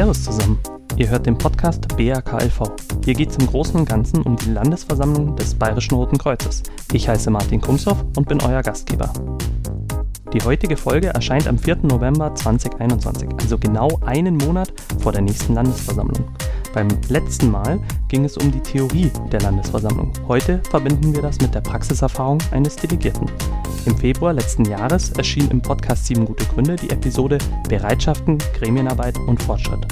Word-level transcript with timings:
Servus 0.00 0.24
zusammen. 0.24 0.58
Ihr 0.96 1.10
hört 1.10 1.26
den 1.26 1.36
Podcast 1.36 1.86
BRKLV. 1.94 2.72
Hier 3.04 3.12
geht 3.12 3.28
es 3.28 3.36
im 3.36 3.46
Großen 3.46 3.78
und 3.78 3.86
Ganzen 3.86 4.22
um 4.22 4.34
die 4.34 4.48
Landesversammlung 4.48 5.36
des 5.36 5.54
Bayerischen 5.54 5.94
Roten 5.94 6.16
Kreuzes. 6.16 6.62
Ich 6.94 7.06
heiße 7.06 7.30
Martin 7.30 7.60
Kumshoff 7.60 8.02
und 8.16 8.26
bin 8.26 8.40
euer 8.40 8.62
Gastgeber. 8.62 9.12
Die 10.32 10.40
heutige 10.40 10.78
Folge 10.78 11.08
erscheint 11.08 11.46
am 11.46 11.58
4. 11.58 11.80
November 11.82 12.34
2021, 12.34 13.28
also 13.42 13.58
genau 13.58 14.00
einen 14.06 14.38
Monat 14.38 14.72
vor 15.02 15.12
der 15.12 15.20
nächsten 15.20 15.52
Landesversammlung. 15.52 16.24
Beim 16.72 16.88
letzten 17.08 17.50
Mal 17.50 17.80
ging 18.08 18.24
es 18.24 18.36
um 18.36 18.52
die 18.52 18.60
Theorie 18.60 19.10
der 19.32 19.40
Landesversammlung. 19.40 20.12
Heute 20.28 20.62
verbinden 20.70 21.12
wir 21.12 21.22
das 21.22 21.40
mit 21.40 21.52
der 21.54 21.62
Praxiserfahrung 21.62 22.38
eines 22.52 22.76
Delegierten. 22.76 23.28
Im 23.86 23.96
Februar 23.96 24.32
letzten 24.32 24.64
Jahres 24.64 25.10
erschien 25.10 25.50
im 25.50 25.60
Podcast 25.60 26.06
7 26.06 26.24
gute 26.24 26.44
Gründe 26.44 26.76
die 26.76 26.90
Episode 26.90 27.38
Bereitschaften, 27.68 28.38
Gremienarbeit 28.54 29.18
und 29.18 29.42
Fortschritt. 29.42 29.84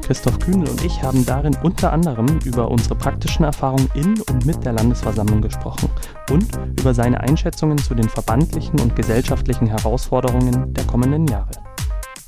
Christoph 0.00 0.38
Kühnel 0.38 0.70
und 0.70 0.82
ich 0.82 1.02
haben 1.02 1.26
darin 1.26 1.54
unter 1.62 1.92
anderem 1.92 2.38
über 2.46 2.70
unsere 2.70 2.94
praktischen 2.94 3.44
Erfahrungen 3.44 3.90
in 3.94 4.18
und 4.22 4.46
mit 4.46 4.64
der 4.64 4.72
Landesversammlung 4.72 5.42
gesprochen 5.42 5.90
und 6.30 6.48
über 6.80 6.94
seine 6.94 7.20
Einschätzungen 7.20 7.76
zu 7.76 7.94
den 7.94 8.08
verbandlichen 8.08 8.80
und 8.80 8.96
gesellschaftlichen 8.96 9.66
Herausforderungen 9.66 10.72
der 10.72 10.84
kommenden 10.84 11.26
Jahre. 11.26 11.67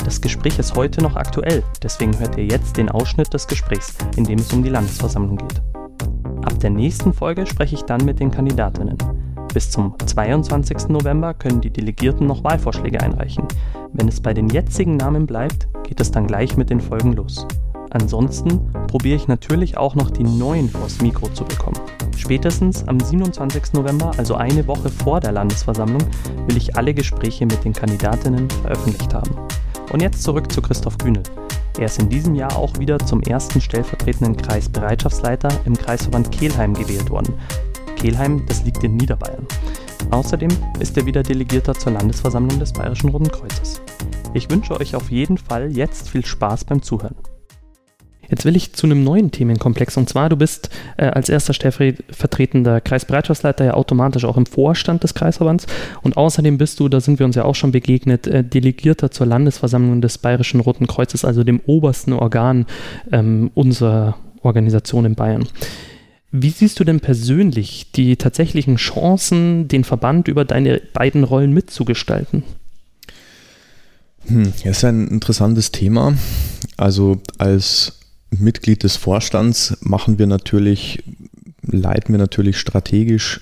Das 0.04 0.20
Gespräch 0.20 0.58
ist 0.58 0.76
heute 0.76 1.02
noch 1.02 1.16
aktuell, 1.16 1.62
deswegen 1.82 2.18
hört 2.18 2.36
ihr 2.36 2.46
jetzt 2.46 2.76
den 2.76 2.88
Ausschnitt 2.88 3.32
des 3.34 3.46
Gesprächs, 3.46 3.94
in 4.16 4.24
dem 4.24 4.38
es 4.38 4.52
um 4.52 4.62
die 4.62 4.70
Landesversammlung 4.70 5.36
geht. 5.36 5.62
Ab 6.42 6.58
der 6.58 6.70
nächsten 6.70 7.12
Folge 7.12 7.46
spreche 7.46 7.74
ich 7.74 7.82
dann 7.82 8.04
mit 8.04 8.18
den 8.18 8.30
Kandidatinnen. 8.30 8.96
Bis 9.52 9.70
zum 9.70 9.94
22. 10.04 10.88
November 10.88 11.34
können 11.34 11.60
die 11.60 11.72
Delegierten 11.72 12.26
noch 12.26 12.44
Wahlvorschläge 12.44 13.00
einreichen. 13.00 13.46
Wenn 13.92 14.08
es 14.08 14.20
bei 14.20 14.32
den 14.32 14.48
jetzigen 14.48 14.96
Namen 14.96 15.26
bleibt, 15.26 15.68
geht 15.82 16.00
es 16.00 16.10
dann 16.10 16.26
gleich 16.26 16.56
mit 16.56 16.70
den 16.70 16.80
Folgen 16.80 17.12
los. 17.12 17.46
Ansonsten 17.90 18.72
probiere 18.86 19.16
ich 19.16 19.28
natürlich 19.28 19.76
auch 19.76 19.96
noch 19.96 20.10
die 20.10 20.22
neuen 20.22 20.68
vors 20.68 21.00
Mikro 21.00 21.28
zu 21.28 21.44
bekommen. 21.44 21.80
Spätestens 22.16 22.86
am 22.86 23.00
27. 23.00 23.72
November, 23.72 24.12
also 24.16 24.36
eine 24.36 24.66
Woche 24.66 24.88
vor 24.88 25.20
der 25.20 25.32
Landesversammlung, 25.32 26.02
will 26.46 26.56
ich 26.56 26.76
alle 26.76 26.94
Gespräche 26.94 27.44
mit 27.46 27.64
den 27.64 27.72
Kandidatinnen 27.72 28.48
veröffentlicht 28.48 29.12
haben. 29.12 29.30
Und 29.90 30.00
jetzt 30.00 30.22
zurück 30.22 30.50
zu 30.50 30.62
Christoph 30.62 30.98
Kühnel. 30.98 31.22
Er 31.78 31.86
ist 31.86 31.98
in 31.98 32.08
diesem 32.08 32.34
Jahr 32.34 32.56
auch 32.56 32.78
wieder 32.78 32.98
zum 32.98 33.22
ersten 33.22 33.60
stellvertretenden 33.60 34.36
Kreisbereitschaftsleiter 34.36 35.48
im 35.64 35.76
Kreisverband 35.76 36.30
Kelheim 36.30 36.74
gewählt 36.74 37.10
worden. 37.10 37.34
Kelheim, 37.96 38.44
das 38.46 38.64
liegt 38.64 38.82
in 38.84 38.96
Niederbayern. 38.96 39.46
Außerdem 40.10 40.50
ist 40.78 40.96
er 40.96 41.06
wieder 41.06 41.22
Delegierter 41.22 41.74
zur 41.74 41.92
Landesversammlung 41.92 42.58
des 42.58 42.72
Bayerischen 42.72 43.10
Roten 43.10 43.30
Kreuzes. 43.30 43.80
Ich 44.32 44.48
wünsche 44.50 44.78
euch 44.78 44.94
auf 44.94 45.10
jeden 45.10 45.38
Fall 45.38 45.70
jetzt 45.70 46.08
viel 46.08 46.24
Spaß 46.24 46.64
beim 46.64 46.82
Zuhören. 46.82 47.16
Jetzt 48.30 48.44
will 48.44 48.56
ich 48.56 48.72
zu 48.72 48.86
einem 48.86 49.02
neuen 49.04 49.30
Themenkomplex 49.30 49.96
und 49.96 50.08
zwar, 50.08 50.28
du 50.28 50.36
bist 50.36 50.70
äh, 50.96 51.06
als 51.06 51.28
erster 51.28 51.52
stellvertretender 51.52 52.80
Kreisbereitschaftsleiter 52.80 53.64
ja 53.64 53.74
automatisch 53.74 54.24
auch 54.24 54.36
im 54.36 54.46
Vorstand 54.46 55.02
des 55.02 55.14
Kreisverbands 55.14 55.66
und 56.02 56.16
außerdem 56.16 56.56
bist 56.58 56.80
du, 56.80 56.88
da 56.88 57.00
sind 57.00 57.18
wir 57.18 57.26
uns 57.26 57.36
ja 57.36 57.44
auch 57.44 57.54
schon 57.54 57.72
begegnet, 57.72 58.26
äh, 58.26 58.44
Delegierter 58.44 59.10
zur 59.10 59.26
Landesversammlung 59.26 60.00
des 60.00 60.18
Bayerischen 60.18 60.60
Roten 60.60 60.86
Kreuzes, 60.86 61.24
also 61.24 61.44
dem 61.44 61.60
obersten 61.66 62.12
Organ 62.12 62.66
ähm, 63.12 63.50
unserer 63.54 64.16
Organisation 64.42 65.04
in 65.04 65.14
Bayern. 65.14 65.46
Wie 66.32 66.50
siehst 66.50 66.78
du 66.78 66.84
denn 66.84 67.00
persönlich 67.00 67.90
die 67.92 68.16
tatsächlichen 68.16 68.76
Chancen, 68.76 69.66
den 69.66 69.82
Verband 69.82 70.28
über 70.28 70.44
deine 70.44 70.80
beiden 70.92 71.24
Rollen 71.24 71.52
mitzugestalten? 71.52 72.44
Hm, 74.26 74.52
das 74.64 74.78
ist 74.78 74.84
ein 74.84 75.08
interessantes 75.08 75.72
Thema. 75.72 76.14
Also 76.76 77.20
als 77.38 77.99
Mitglied 78.30 78.82
des 78.82 78.96
Vorstands 78.96 79.76
machen 79.80 80.18
wir 80.18 80.26
natürlich, 80.26 81.02
leiten 81.62 82.14
wir 82.14 82.18
natürlich 82.18 82.58
strategisch 82.58 83.40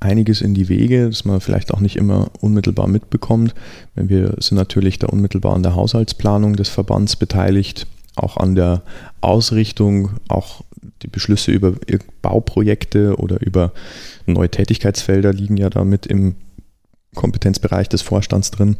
einiges 0.00 0.40
in 0.40 0.54
die 0.54 0.68
Wege, 0.68 1.06
das 1.06 1.24
man 1.24 1.40
vielleicht 1.40 1.72
auch 1.72 1.80
nicht 1.80 1.96
immer 1.96 2.30
unmittelbar 2.40 2.88
mitbekommt. 2.88 3.54
Wir 3.94 4.34
sind 4.38 4.56
natürlich 4.56 4.98
da 4.98 5.08
unmittelbar 5.08 5.54
an 5.54 5.62
der 5.62 5.74
Haushaltsplanung 5.74 6.56
des 6.56 6.70
Verbands 6.70 7.16
beteiligt, 7.16 7.86
auch 8.16 8.38
an 8.38 8.54
der 8.54 8.82
Ausrichtung, 9.20 10.10
auch 10.28 10.62
die 11.02 11.08
Beschlüsse 11.08 11.52
über 11.52 11.74
Bauprojekte 12.22 13.16
oder 13.16 13.40
über 13.42 13.72
neue 14.26 14.50
Tätigkeitsfelder 14.50 15.32
liegen 15.34 15.58
ja 15.58 15.68
damit 15.68 16.06
im 16.06 16.36
Kompetenzbereich 17.14 17.88
des 17.88 18.02
Vorstands 18.02 18.50
drin 18.50 18.76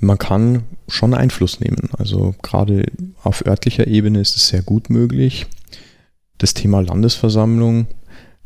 man 0.00 0.18
kann 0.18 0.64
schon 0.88 1.14
Einfluss 1.14 1.60
nehmen. 1.60 1.90
Also 1.96 2.34
gerade 2.42 2.84
auf 3.22 3.44
örtlicher 3.46 3.86
Ebene 3.86 4.20
ist 4.20 4.36
es 4.36 4.48
sehr 4.48 4.62
gut 4.62 4.90
möglich. 4.90 5.46
Das 6.38 6.54
Thema 6.54 6.80
Landesversammlung, 6.80 7.86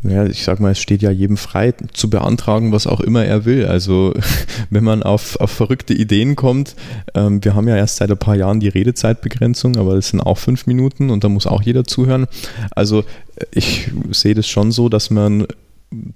ja, 0.03 0.27
ich 0.27 0.43
sag 0.43 0.61
mal, 0.61 0.73
es 0.73 0.81
steht 0.81 1.01
ja 1.01 1.11
jedem 1.11 1.37
frei 1.37 1.73
zu 1.93 2.11
beantragen, 2.11 2.73
was 2.73 2.87
auch 2.87 3.01
immer 3.01 3.25
er 3.25 3.45
will. 3.45 3.67
Also 3.67 4.13
wenn 4.71 4.85
man 4.85 5.03
auf, 5.03 5.37
auf 5.41 5.51
verrückte 5.51 5.95
Ideen 5.95 6.35
kommt, 6.35 6.75
ähm, 7.15 7.43
wir 7.43 7.55
haben 7.55 7.69
ja 7.69 7.77
erst 7.77 7.97
seit 7.97 8.11
ein 8.11 8.19
paar 8.19 8.35
Jahren 8.35 8.61
die 8.61 8.69
Redezeitbegrenzung, 8.69 9.77
aber 9.77 9.95
das 9.95 10.09
sind 10.09 10.21
auch 10.21 10.39
fünf 10.39 10.67
Minuten 10.67 11.11
und 11.11 11.25
da 11.25 11.29
muss 11.29 11.47
auch 11.47 11.63
jeder 11.63 11.85
zuhören. 11.85 12.27
Also 12.73 13.05
ich 13.53 13.91
sehe 14.11 14.35
das 14.35 14.49
schon 14.49 14.73
so, 14.73 14.89
dass 14.89 15.11
man 15.11 15.47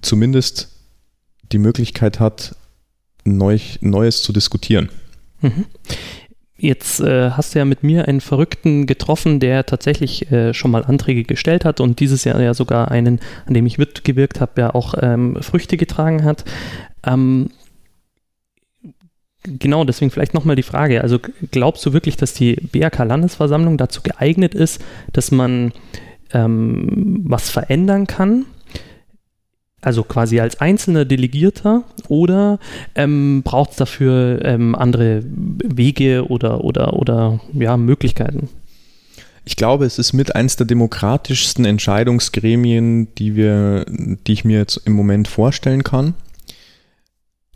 zumindest 0.02 0.68
die 1.52 1.58
Möglichkeit 1.58 2.18
hat, 2.18 2.56
neu, 3.24 3.58
Neues 3.80 4.22
zu 4.22 4.32
diskutieren. 4.32 4.90
Mhm. 5.40 5.66
Jetzt 6.60 6.98
äh, 7.00 7.30
hast 7.30 7.54
du 7.54 7.60
ja 7.60 7.64
mit 7.64 7.84
mir 7.84 8.08
einen 8.08 8.20
Verrückten 8.20 8.86
getroffen, 8.86 9.38
der 9.38 9.64
tatsächlich 9.64 10.32
äh, 10.32 10.52
schon 10.52 10.72
mal 10.72 10.84
Anträge 10.84 11.22
gestellt 11.22 11.64
hat 11.64 11.78
und 11.78 12.00
dieses 12.00 12.24
Jahr 12.24 12.40
ja 12.40 12.52
sogar 12.52 12.90
einen, 12.90 13.20
an 13.46 13.54
dem 13.54 13.64
ich 13.64 13.78
mitgewirkt 13.78 14.40
habe, 14.40 14.60
ja 14.60 14.74
auch 14.74 14.94
ähm, 15.00 15.38
Früchte 15.40 15.76
getragen 15.76 16.24
hat. 16.24 16.44
Ähm, 17.06 17.50
genau, 19.44 19.84
deswegen 19.84 20.10
vielleicht 20.10 20.34
nochmal 20.34 20.56
die 20.56 20.64
Frage. 20.64 21.02
Also 21.02 21.20
glaubst 21.52 21.86
du 21.86 21.92
wirklich, 21.92 22.16
dass 22.16 22.34
die 22.34 22.56
BRK-Landesversammlung 22.56 23.78
dazu 23.78 24.02
geeignet 24.02 24.56
ist, 24.56 24.84
dass 25.12 25.30
man 25.30 25.72
ähm, 26.32 27.20
was 27.24 27.50
verändern 27.50 28.08
kann? 28.08 28.46
Also 29.80 30.02
quasi 30.02 30.40
als 30.40 30.60
einzelner 30.60 31.04
Delegierter 31.04 31.84
oder 32.08 32.58
ähm, 32.94 33.42
braucht 33.44 33.70
es 33.70 33.76
dafür 33.76 34.44
ähm, 34.44 34.74
andere 34.74 35.22
Wege 35.24 36.26
oder, 36.28 36.64
oder, 36.64 36.94
oder 36.94 37.40
ja, 37.52 37.76
Möglichkeiten? 37.76 38.48
Ich 39.44 39.56
glaube, 39.56 39.86
es 39.86 39.98
ist 39.98 40.12
mit 40.12 40.34
eins 40.34 40.56
der 40.56 40.66
demokratischsten 40.66 41.64
Entscheidungsgremien, 41.64 43.14
die 43.14 43.34
wir, 43.34 43.86
die 43.88 44.32
ich 44.32 44.44
mir 44.44 44.58
jetzt 44.58 44.76
im 44.84 44.92
Moment 44.92 45.26
vorstellen 45.26 45.84
kann. 45.84 46.14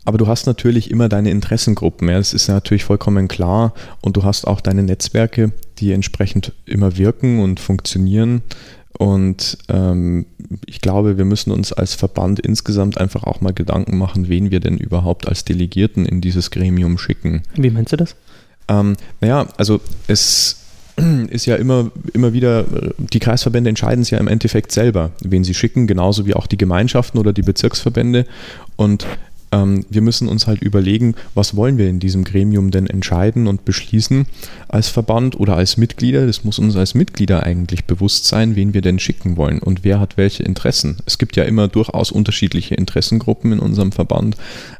Aber 0.05 0.17
du 0.17 0.27
hast 0.27 0.47
natürlich 0.47 0.91
immer 0.91 1.07
deine 1.07 1.29
Interessengruppen, 1.29 2.09
ja, 2.09 2.17
das 2.17 2.33
ist 2.33 2.47
natürlich 2.47 2.83
vollkommen 2.83 3.27
klar. 3.27 3.73
Und 4.01 4.17
du 4.17 4.23
hast 4.23 4.45
auch 4.45 4.59
deine 4.59 4.83
Netzwerke, 4.83 5.51
die 5.77 5.91
entsprechend 5.91 6.53
immer 6.65 6.97
wirken 6.97 7.39
und 7.39 7.59
funktionieren. 7.59 8.41
Und 8.97 9.57
ähm, 9.69 10.25
ich 10.65 10.81
glaube, 10.81 11.17
wir 11.17 11.25
müssen 11.25 11.51
uns 11.51 11.73
als 11.73 11.95
Verband 11.95 12.39
insgesamt 12.39 12.97
einfach 12.97 13.23
auch 13.23 13.41
mal 13.41 13.53
Gedanken 13.53 13.97
machen, 13.97 14.29
wen 14.29 14.51
wir 14.51 14.59
denn 14.59 14.77
überhaupt 14.77 15.27
als 15.27 15.45
Delegierten 15.45 16.05
in 16.05 16.21
dieses 16.21 16.51
Gremium 16.51 16.97
schicken. 16.97 17.41
Wie 17.55 17.71
meinst 17.71 17.91
du 17.91 17.97
das? 17.97 18.15
Ähm, 18.67 18.95
naja, 19.19 19.47
also 19.57 19.81
es 20.07 20.63
ist 21.29 21.45
ja 21.45 21.55
immer, 21.55 21.91
immer 22.13 22.33
wieder, 22.33 22.65
die 22.97 23.19
Kreisverbände 23.19 23.69
entscheiden 23.69 24.03
es 24.03 24.11
ja 24.11 24.19
im 24.19 24.27
Endeffekt 24.27 24.71
selber, 24.71 25.11
wen 25.23 25.43
sie 25.43 25.53
schicken, 25.53 25.87
genauso 25.87 26.25
wie 26.25 26.35
auch 26.35 26.47
die 26.47 26.57
Gemeinschaften 26.57 27.17
oder 27.17 27.33
die 27.33 27.41
Bezirksverbände. 27.41 28.25
Und 28.75 29.07
ähm, 29.53 29.85
wir 29.89 30.01
müssen 30.01 30.27
uns 30.27 30.47
halt 30.47 30.61
überlegen, 30.61 31.15
was 31.35 31.55
wollen 31.55 31.77
wir 31.77 31.87
in 31.87 31.99
diesem 31.99 32.23
Gremium 32.23 32.71
denn 32.71 32.87
entscheiden 32.87 33.45
und 33.45 33.65
beschließen 33.65 34.25
als 34.67 34.89
Verband 34.89 35.39
oder 35.39 35.55
als 35.55 35.77
Mitglieder. 35.77 36.25
Das 36.25 36.43
muss 36.43 36.57
uns 36.57 36.75
als 36.75 36.95
Mitglieder 36.95 37.43
eigentlich 37.43 37.85
bewusst 37.85 38.25
sein, 38.25 38.55
wen 38.55 38.73
wir 38.73 38.81
denn 38.81 38.97
schicken 38.99 39.37
wollen 39.37 39.59
und 39.59 39.83
wer 39.83 39.99
hat 39.99 40.17
welche 40.17 40.43
Interessen. 40.43 40.97
Es 41.05 41.19
gibt 41.19 41.35
ja 41.35 41.43
immer 41.43 41.67
durchaus 41.67 42.11
unterschiedliche 42.11 42.75
Interessengruppen 42.75 43.51
in 43.51 43.59
unserem 43.59 43.91
Verband. 43.91 44.35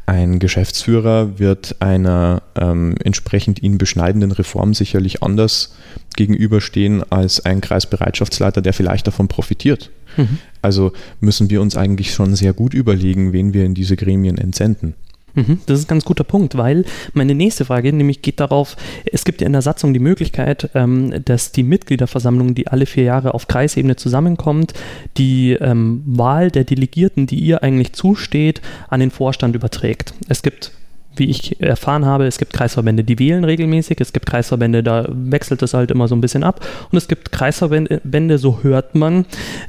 Ein 0.08 0.40
Geschäftsführer 0.40 1.38
wird 1.40 1.76
einer 1.80 2.42
ähm, 2.56 2.96
entsprechend 3.04 3.62
ihn 3.62 3.78
beschneidenden 3.78 4.32
Reform 4.32 4.74
sicherlich 4.74 5.22
anders 5.22 5.76
gegenüberstehen 6.16 7.04
als 7.12 7.46
ein 7.46 7.62
Kreisbereitschaftsleiter, 7.62 8.62
der 8.62 8.74
vielleicht 8.74 9.06
davon 9.06 9.28
profitiert. 9.28 9.92
Mhm. 10.18 10.40
Also 10.64 10.94
müssen 11.20 11.50
wir 11.50 11.62
uns 11.62 11.78
eigentlich 11.78 12.14
schon 12.14 12.36
sehr 12.36 12.54
gut 12.54 12.74
überlegen, 12.74 13.34
wen 13.34 13.54
wir 13.54 13.66
in 13.66 13.76
diese 13.76 13.96
Gremien 13.96 14.38
entsenden. 14.38 14.96
Mhm, 15.36 15.60
das 15.66 15.80
ist 15.80 15.86
ein 15.86 15.90
ganz 15.90 16.06
guter 16.06 16.24
Punkt, 16.24 16.58
weil 16.58 16.86
meine 17.14 17.34
nächste 17.34 17.66
Frage 17.66 17.92
nämlich 17.92 18.22
geht 18.22 18.40
darauf, 18.40 18.78
es 19.12 19.26
gibt 19.26 19.42
ja 19.42 19.48
in 19.48 19.54
der 19.54 19.64
Satzung 19.64 19.94
die 19.94 20.00
Möglichkeit, 20.00 20.70
ähm, 20.76 21.14
dass 21.26 21.52
die 21.52 21.64
Mitgliederversammlung, 21.64 22.54
die 22.56 22.68
alle 22.68 22.86
vier 22.86 23.04
Jahre 23.04 23.34
auf 23.34 23.48
Kreisebene 23.48 23.96
zusammenkommt, 23.96 24.74
die 25.18 25.54
ähm, 25.54 26.04
Wahl 26.06 26.52
der 26.52 26.64
Delegierten, 26.64 27.26
die 27.26 27.40
ihr 27.40 27.64
eigentlich 27.64 27.94
zusteht, 27.94 28.62
an 28.90 29.00
den 29.00 29.12
Vorstand 29.12 29.56
überträgt. 29.56 30.14
Es 30.30 30.44
gibt 30.44 30.72
wie 31.16 31.30
ich 31.30 31.62
erfahren 31.62 32.06
habe, 32.06 32.26
es 32.26 32.38
gibt 32.40 32.54
Kreisverbände, 32.54 33.04
die 33.04 33.20
wählen 33.20 33.44
regelmäßig, 33.44 34.02
es 34.02 34.14
gibt 34.14 34.26
Kreisverbände, 34.26 34.84
da 34.84 35.08
wechselt 35.10 35.62
es 35.62 35.74
halt 35.74 35.92
immer 35.92 36.08
so 36.08 36.16
ein 36.16 36.22
bisschen 36.22 36.44
ab 36.44 36.66
und 36.92 36.98
es 36.98 37.08
gibt 37.08 37.32
Kreisverbände, 37.32 38.38
so 38.38 38.64
hört 38.64 38.96
man, 38.96 39.26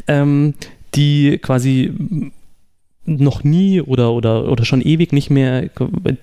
ähm, 0.08 0.54
die 0.94 1.38
quasi 1.38 1.92
noch 3.06 3.44
nie 3.44 3.80
oder, 3.82 4.12
oder, 4.12 4.50
oder 4.50 4.64
schon 4.64 4.80
ewig 4.80 5.12
nicht 5.12 5.30
mehr 5.30 5.68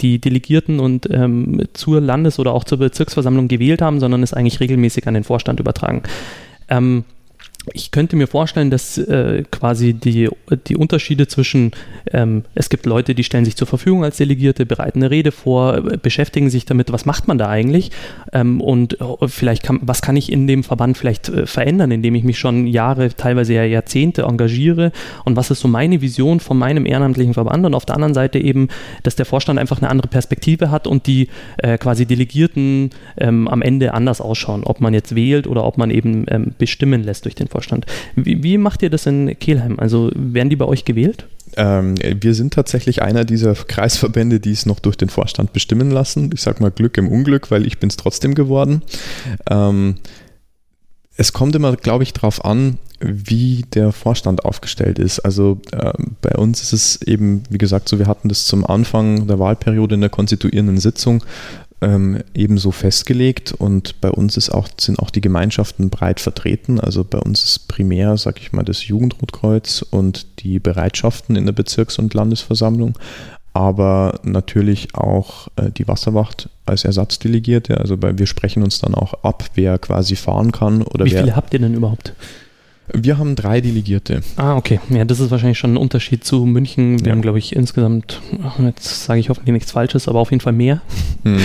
die 0.02 0.20
Delegierten 0.20 0.80
und 0.80 1.08
ähm, 1.12 1.62
zur 1.74 2.02
Landes- 2.02 2.40
oder 2.40 2.54
auch 2.54 2.64
zur 2.64 2.80
Bezirksversammlung 2.80 3.48
gewählt 3.48 3.82
haben, 3.82 4.00
sondern 4.00 4.24
es 4.24 4.34
eigentlich 4.34 4.60
regelmäßig 4.60 5.08
an 5.08 5.14
den 5.14 5.24
Vorstand 5.24 5.60
übertragen. 5.60 6.02
Ähm, 6.70 7.04
ich 7.74 7.92
könnte 7.92 8.16
mir 8.16 8.28
vorstellen, 8.28 8.72
dass 8.72 8.98
äh, 8.98 9.44
quasi 9.52 9.94
die, 9.94 10.30
die 10.68 10.76
Unterschiede 10.76 11.28
zwischen, 11.28 11.72
ähm, 12.12 12.44
es 12.56 12.70
gibt 12.70 12.86
Leute, 12.88 13.14
die 13.14 13.24
stellen 13.24 13.46
sich 13.46 13.56
zur 13.56 13.68
Verfügung 13.68 14.04
als 14.04 14.18
Delegierte, 14.18 14.66
bereiten 14.66 15.00
eine 15.00 15.12
Rede 15.12 15.32
vor, 15.32 15.82
beschäftigen 15.82 16.50
sich 16.50 16.66
damit, 16.66 16.92
was 16.92 17.06
macht 17.06 17.28
man 17.28 17.38
da 17.38 17.50
eigentlich? 17.50 17.92
Ähm, 18.34 18.62
und 18.62 19.00
äh, 19.00 19.28
vielleicht 19.28 19.64
kann, 19.64 19.80
was 19.84 20.02
kann 20.02 20.16
ich 20.16 20.32
in 20.32 20.48
dem 20.48 20.64
Verband 20.64 20.98
vielleicht 20.98 21.30
äh, 21.30 21.46
verändern, 21.46 21.92
indem 21.92 22.16
ich 22.16 22.24
mich 22.24 22.40
schon 22.40 22.66
Jahre, 22.66 23.10
teilweise 23.10 23.54
ja 23.54 23.64
Jahrzehnte 23.64 24.24
engagiere? 24.24 24.92
Und 25.24 25.36
was 25.36 25.52
ist 25.52 25.60
so 25.60 25.68
meine 25.68 26.02
Vision 26.02 26.40
von 26.40 26.58
meinem 26.58 26.88
ehrenamtlichen 26.88 27.36
Verband? 27.36 27.66
Und 27.66 27.76
auf 27.76 27.86
der 27.86 27.96
anderen 27.96 28.16
Seite 28.16 28.40
eben, 28.40 28.70
dass 29.04 29.16
der 29.16 29.26
Vorstand 29.26 29.60
einfach 29.60 29.78
eine 29.78 29.90
andere 29.90 30.08
Perspektive 30.08 30.72
hat 30.72 30.88
und 30.88 31.06
die 31.06 31.28
äh, 31.58 31.78
quasi 31.78 32.08
Delegierten 32.08 32.90
ähm, 33.18 33.48
am 33.48 33.62
Ende 33.62 33.94
anders 33.94 34.20
ausschauen, 34.20 34.64
ob 34.64 34.82
man 34.82 34.96
jetzt 34.96 35.16
wählt 35.16 35.46
oder 35.46 35.64
ob 35.64 35.78
man 35.78 35.92
eben 35.92 36.26
ähm, 36.28 36.56
bestimmen 36.58 37.04
lässt 37.04 37.26
durch 37.26 37.36
den 37.36 37.51
Vorstand. 37.52 37.86
Wie, 38.16 38.42
wie, 38.44 38.58
macht 38.58 38.82
ihr 38.82 38.90
das 38.90 39.06
in 39.06 39.38
Kelheim? 39.40 39.80
Also 39.80 40.12
werden 40.16 40.50
die 40.50 40.56
bei 40.56 40.66
euch 40.66 40.86
gewählt? 40.86 41.28
Ähm, 41.58 41.96
wir 42.00 42.34
sind 42.34 42.54
tatsächlich 42.54 43.02
einer 43.02 43.26
dieser 43.26 43.54
Kreisverbände, 43.54 44.40
die 44.40 44.52
es 44.52 44.66
noch 44.66 44.80
durch 44.80 44.98
den 44.98 45.10
Vorstand 45.10 45.54
bestimmen 45.54 45.92
lassen. 45.92 46.30
Ich 46.34 46.42
sage 46.42 46.62
mal 46.62 46.72
Glück 46.72 46.98
im 46.98 47.10
Unglück, 47.10 47.52
weil 47.52 47.68
ich 47.68 47.80
bin 47.80 47.90
es 47.90 47.98
trotzdem 47.98 48.36
geworden. 48.36 48.82
Ähm, 49.50 49.96
es 51.18 51.34
kommt 51.34 51.56
immer, 51.56 51.76
glaube 51.76 52.04
ich, 52.04 52.14
darauf 52.14 52.44
an, 52.46 52.78
wie 53.00 53.66
der 53.74 53.92
Vorstand 53.92 54.46
aufgestellt 54.46 54.98
ist. 54.98 55.20
Also 55.20 55.60
äh, 55.72 55.92
bei 56.22 56.36
uns 56.36 56.62
ist 56.62 56.74
es 56.74 57.02
eben, 57.02 57.44
wie 57.50 57.58
gesagt, 57.58 57.90
so, 57.90 58.00
wir 58.00 58.08
hatten 58.08 58.30
das 58.30 58.46
zum 58.46 58.66
Anfang 58.66 59.28
der 59.28 59.38
Wahlperiode 59.38 59.96
in 59.96 60.02
der 60.02 60.10
konstituierenden 60.10 60.78
Sitzung 60.78 61.24
ähm, 61.82 62.20
ebenso 62.34 62.72
festgelegt 62.72 63.54
und 63.54 64.00
bei 64.02 64.12
uns 64.12 64.38
ist 64.38 64.52
auch, 64.52 64.68
sind 64.80 65.00
auch 65.00 65.10
die 65.10 65.22
Gemeinschaften 65.22 65.90
breit 65.90 66.20
vertreten. 66.20 66.80
Also 66.80 67.04
bei 67.04 67.18
uns 67.18 67.44
ist 67.44 67.68
primär, 67.68 68.18
sag 68.18 68.40
ich 68.40 68.52
mal, 68.52 68.64
das 68.64 68.88
Jugendrotkreuz 68.88 69.84
und 69.90 70.28
die 70.44 70.60
Bereitschaften 70.60 71.36
in 71.36 71.46
der 71.46 71.54
Bezirks- 71.54 71.98
und 71.98 72.14
Landesversammlung, 72.14 72.98
aber 73.54 74.20
natürlich 74.24 74.94
auch 74.94 75.48
äh, 75.56 75.72
die 75.72 75.88
Wasserwacht 75.88 76.50
als 76.66 76.86
Ersatzdelegierte. 76.86 77.80
Also 77.80 77.98
bei, 77.98 78.18
wir 78.18 78.28
sprechen 78.28 78.64
uns 78.64 78.80
dann 78.80 78.94
auch 78.94 79.24
ab, 79.24 79.44
wer 79.56 79.80
quasi 79.80 80.16
fahren 80.16 80.52
kann 80.52 80.84
oder 80.84 81.06
Wie 81.06 81.12
wer. 81.12 81.20
Wie 81.20 81.24
viele 81.24 81.36
habt 81.36 81.54
ihr 81.54 81.60
denn 81.60 81.74
überhaupt? 81.74 82.14
Wir 82.94 83.18
haben 83.18 83.36
drei 83.36 83.62
Delegierte. 83.62 84.22
Ah, 84.36 84.56
okay. 84.56 84.80
Ja, 84.90 85.06
das 85.06 85.20
ist 85.20 85.32
wahrscheinlich 85.32 85.58
schon 85.58 85.74
ein 85.74 85.78
Unterschied 85.78 86.24
zu 86.24 86.46
München. 86.46 87.00
Wir 87.00 87.08
ja. 87.08 87.12
haben, 87.14 87.22
glaube 87.22 87.40
ich, 87.40 87.56
insgesamt, 87.56 88.22
jetzt 88.60 89.06
sage 89.06 89.20
ich 89.20 89.30
hoffentlich 89.30 89.54
nichts 89.54 89.72
Falsches, 89.72 90.08
aber 90.08 90.20
auf 90.20 90.32
jeden 90.32 90.42
Fall 90.42 90.54
mehr. 90.54 90.82
Hm. 91.24 91.40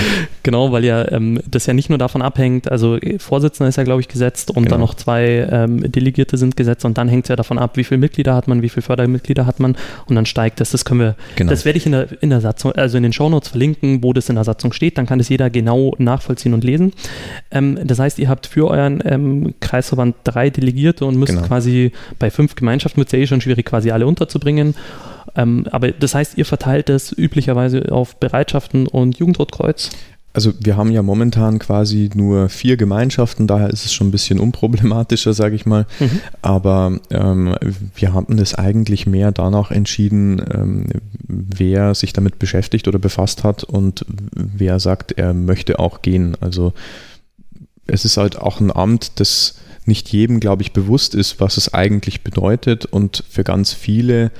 Genau, 0.46 0.70
weil 0.70 0.84
ja 0.84 1.10
ähm, 1.10 1.40
das 1.50 1.66
ja 1.66 1.74
nicht 1.74 1.88
nur 1.88 1.98
davon 1.98 2.22
abhängt, 2.22 2.70
also 2.70 2.96
äh, 2.96 3.18
Vorsitzender 3.18 3.68
ist 3.68 3.76
ja, 3.76 3.82
glaube 3.82 4.00
ich, 4.00 4.06
gesetzt 4.06 4.50
und 4.50 4.62
genau. 4.62 4.70
dann 4.70 4.80
noch 4.80 4.94
zwei 4.94 5.46
ähm, 5.50 5.90
Delegierte 5.90 6.38
sind 6.38 6.56
gesetzt 6.56 6.84
und 6.84 6.96
dann 6.96 7.08
hängt 7.08 7.24
es 7.24 7.28
ja 7.30 7.36
davon 7.36 7.58
ab, 7.58 7.76
wie 7.76 7.82
viele 7.82 7.98
Mitglieder 7.98 8.34
hat 8.36 8.46
man, 8.46 8.62
wie 8.62 8.68
viele 8.68 8.82
Fördermitglieder 8.82 9.44
hat 9.44 9.58
man 9.58 9.76
und 10.06 10.14
dann 10.14 10.24
steigt 10.24 10.60
das. 10.60 10.70
Das 10.70 10.84
können 10.84 11.00
wir, 11.00 11.16
genau. 11.34 11.50
das 11.50 11.64
werde 11.64 11.78
ich 11.78 11.84
in 11.84 11.92
der, 11.92 12.22
in 12.22 12.30
der 12.30 12.40
Satzung, 12.40 12.70
also 12.72 12.96
in 12.96 13.02
den 13.02 13.12
Shownotes 13.12 13.48
verlinken, 13.48 14.04
wo 14.04 14.12
das 14.12 14.28
in 14.28 14.36
der 14.36 14.44
Satzung 14.44 14.72
steht, 14.72 14.98
dann 14.98 15.06
kann 15.06 15.18
das 15.18 15.28
jeder 15.28 15.50
genau 15.50 15.96
nachvollziehen 15.98 16.54
und 16.54 16.62
lesen. 16.62 16.92
Ähm, 17.50 17.80
das 17.82 17.98
heißt, 17.98 18.20
ihr 18.20 18.28
habt 18.28 18.46
für 18.46 18.70
euren 18.70 19.02
ähm, 19.04 19.54
Kreisverband 19.58 20.14
drei 20.22 20.50
Delegierte 20.50 21.06
und 21.06 21.16
müsst 21.16 21.34
genau. 21.34 21.46
quasi 21.46 21.90
bei 22.20 22.30
fünf 22.30 22.54
Gemeinschaften 22.54 22.98
wird 22.98 23.08
es 23.08 23.12
ja 23.12 23.18
eh 23.18 23.26
schon 23.26 23.40
schwierig, 23.40 23.66
quasi 23.66 23.90
alle 23.90 24.06
unterzubringen. 24.06 24.76
Ähm, 25.34 25.66
aber 25.72 25.90
das 25.90 26.14
heißt, 26.14 26.38
ihr 26.38 26.46
verteilt 26.46 26.88
das 26.88 27.12
üblicherweise 27.12 27.90
auf 27.90 28.16
Bereitschaften 28.20 28.86
und 28.86 29.18
Jugendrotkreuz? 29.18 29.90
Also 30.36 30.52
wir 30.60 30.76
haben 30.76 30.90
ja 30.90 31.00
momentan 31.00 31.58
quasi 31.58 32.10
nur 32.12 32.50
vier 32.50 32.76
Gemeinschaften, 32.76 33.46
daher 33.46 33.70
ist 33.70 33.86
es 33.86 33.94
schon 33.94 34.08
ein 34.08 34.10
bisschen 34.10 34.38
unproblematischer, 34.38 35.32
sage 35.32 35.56
ich 35.56 35.64
mal. 35.64 35.86
Mhm. 35.98 36.20
Aber 36.42 37.00
ähm, 37.08 37.56
wir 37.94 38.12
hatten 38.12 38.36
das 38.36 38.54
eigentlich 38.54 39.06
mehr 39.06 39.32
danach 39.32 39.70
entschieden, 39.70 40.42
ähm, 40.52 40.88
wer 41.26 41.94
sich 41.94 42.12
damit 42.12 42.38
beschäftigt 42.38 42.86
oder 42.86 42.98
befasst 42.98 43.44
hat 43.44 43.64
und 43.64 44.04
wer 44.34 44.78
sagt, 44.78 45.12
er 45.12 45.32
möchte 45.32 45.78
auch 45.78 46.02
gehen. 46.02 46.36
Also 46.38 46.74
es 47.86 48.04
ist 48.04 48.18
halt 48.18 48.36
auch 48.36 48.60
ein 48.60 48.70
Amt, 48.70 49.18
das 49.20 49.54
nicht 49.86 50.12
jedem, 50.12 50.38
glaube 50.38 50.60
ich, 50.60 50.74
bewusst 50.74 51.14
ist, 51.14 51.40
was 51.40 51.56
es 51.56 51.72
eigentlich 51.72 52.24
bedeutet 52.24 52.84
und 52.84 53.24
für 53.30 53.42
ganz 53.42 53.72
viele 53.72 54.32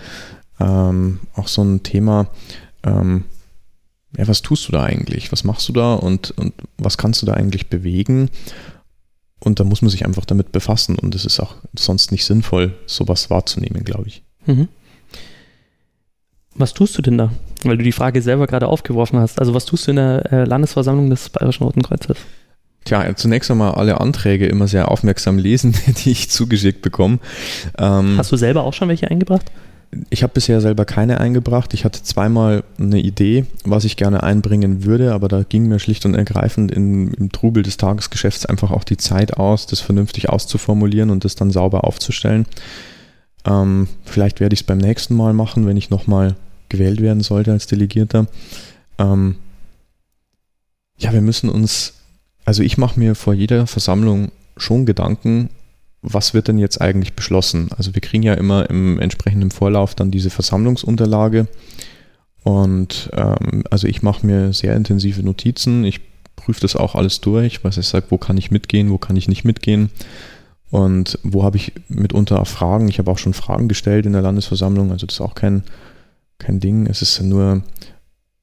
ähm, 0.61 1.21
auch 1.35 1.49
so 1.49 1.63
ein 1.63 1.83
Thema, 1.83 2.27
ähm, 2.85 3.25
ja, 4.17 4.27
was 4.29 4.43
tust 4.43 4.69
du 4.69 4.73
da 4.73 4.83
eigentlich? 4.83 5.33
Was 5.33 5.45
machst 5.45 5.69
du 5.69 5.73
da 5.73 5.95
und, 5.95 6.33
und 6.39 6.55
was 6.79 6.99
kannst 6.99 7.23
du 7.23 7.27
da 7.27 7.35
eigentlich 7.35 7.69
bewegen? 7.69 8.31
Und 9.41 9.61
da 9.61 9.65
muss 9.65 9.83
man 9.83 9.91
sich 9.91 10.07
einfach 10.07 10.25
damit 10.25 10.53
befassen 10.53 10.99
und 10.99 11.15
es 11.15 11.25
ist 11.25 11.41
auch 11.41 11.57
sonst 11.79 12.11
nicht 12.11 12.25
sinnvoll, 12.25 12.75
sowas 12.87 13.29
wahrzunehmen, 13.31 13.85
glaube 13.85 14.09
ich. 14.09 14.23
Mhm. 14.47 14.69
Was 16.55 16.73
tust 16.73 16.97
du 16.97 17.03
denn 17.03 17.19
da? 17.19 17.31
Weil 17.65 17.77
du 17.77 17.85
die 17.85 17.93
Frage 17.93 18.23
selber 18.23 18.47
gerade 18.47 18.69
aufgeworfen 18.69 19.19
hast. 19.19 19.39
Also 19.39 19.53
was 19.53 19.67
tust 19.67 19.87
du 19.87 19.91
in 19.91 19.97
der 19.97 20.33
äh, 20.33 20.45
Landesversammlung 20.45 21.11
des 21.11 21.29
Bayerischen 21.29 21.65
Roten 21.65 21.83
Kreuzes? 21.83 22.17
Tja, 22.87 23.15
zunächst 23.17 23.51
einmal 23.51 23.73
alle 23.73 24.01
Anträge 24.01 24.47
immer 24.47 24.69
sehr 24.69 24.91
aufmerksam 24.91 25.39
lesen, 25.39 25.75
die 26.05 26.13
ich 26.13 26.31
zugeschickt 26.31 26.81
bekomme. 26.83 27.19
Ähm, 27.79 28.17
Hast 28.17 28.33
du 28.33 28.37
selber 28.37 28.65
auch 28.65 28.73
schon 28.73 28.89
welche 28.89 29.11
eingebracht? 29.11 29.51
Ich 30.11 30.23
habe 30.23 30.33
bisher 30.33 30.61
selber 30.61 30.85
keine 30.85 31.21
eingebracht. 31.21 31.75
Ich 31.75 31.85
hatte 31.85 32.03
zweimal 32.03 32.65
eine 32.79 33.01
Idee, 33.01 33.47
was 33.65 33.85
ich 33.85 33.97
gerne 33.97 34.23
einbringen 34.23 34.85
würde, 34.85 35.13
aber 35.13 35.29
da 35.29 35.43
ging 35.43 35.69
mir 35.69 35.79
schlicht 35.79 36.05
und 36.05 36.15
ergreifend 36.15 36.71
in, 36.71 37.13
im 37.15 37.33
Trubel 37.33 37.63
des 37.63 37.77
Tagesgeschäfts 37.77 38.47
einfach 38.47 38.71
auch 38.71 38.85
die 38.85 38.97
Zeit 38.97 39.37
aus, 39.37 39.67
das 39.67 39.81
vernünftig 39.81 40.29
auszuformulieren 40.29 41.11
und 41.11 41.25
das 41.25 41.35
dann 41.35 41.51
sauber 41.51 41.85
aufzustellen. 41.85 42.47
Ähm, 43.45 43.89
vielleicht 44.05 44.41
werde 44.41 44.55
ich 44.55 44.61
es 44.61 44.67
beim 44.67 44.79
nächsten 44.79 45.15
Mal 45.15 45.33
machen, 45.33 45.67
wenn 45.67 45.77
ich 45.77 45.91
nochmal 45.91 46.37
gewählt 46.69 47.01
werden 47.01 47.23
sollte 47.23 47.53
als 47.53 47.67
Delegierter. 47.67 48.27
Ähm, 48.99 49.37
ja, 50.99 51.13
wir 51.13 51.21
müssen 51.21 51.49
uns 51.49 51.95
also 52.47 52.63
ich 52.63 52.79
mache 52.79 52.99
mir 52.99 53.15
vor 53.15 53.35
jeder 53.35 53.67
Versammlung 53.67 54.31
schon 54.57 54.87
Gedanken, 54.87 55.51
was 56.03 56.35
wird 56.35 56.49
denn 56.49 56.59
jetzt 56.59 56.81
eigentlich 56.81 57.15
beschlossen? 57.15 57.71
Also 57.77 57.95
wir 57.95 58.01
kriegen 58.01 58.23
ja 58.23 58.35
immer 58.35 58.69
im 58.71 58.99
entsprechenden 59.01 59.51
Vorlauf 59.51 59.95
dann 59.95 60.11
diese 60.11 60.31
Versammlungsunterlage 60.31 61.49
und 62.43 63.11
ähm, 63.15 63.65
also 63.71 63.89
ich 63.89 64.03
mache 64.03 64.25
mir 64.25 64.53
sehr 64.53 64.77
intensive 64.77 65.23
Notizen. 65.23 65.85
Ich 65.85 66.01
prüfe 66.37 66.61
das 66.61 66.77
auch 66.77 66.95
alles 66.95 67.21
durch, 67.21 67.65
was 67.65 67.77
ich 67.77 67.89
sage, 67.89 68.07
wo 68.11 68.19
kann 68.19 68.37
ich 68.37 68.51
mitgehen, 68.51 68.91
wo 68.91 68.99
kann 68.99 69.17
ich 69.17 69.27
nicht 69.27 69.45
mitgehen 69.45 69.91
und 70.71 71.19
wo 71.23 71.43
habe 71.43 71.57
ich 71.57 71.73
mitunter 71.89 72.45
Fragen. 72.45 72.89
Ich 72.89 72.99
habe 72.99 73.11
auch 73.11 73.19
schon 73.19 73.35
Fragen 73.35 73.69
gestellt 73.69 74.07
in 74.07 74.13
der 74.13 74.23
Landesversammlung, 74.23 74.93
also 74.93 75.07
das 75.07 75.17
ist 75.17 75.21
auch 75.21 75.35
kein, 75.35 75.65
kein 76.39 76.61
Ding. 76.61 76.87
Es 76.87 77.03
ist 77.03 77.21
nur 77.21 77.63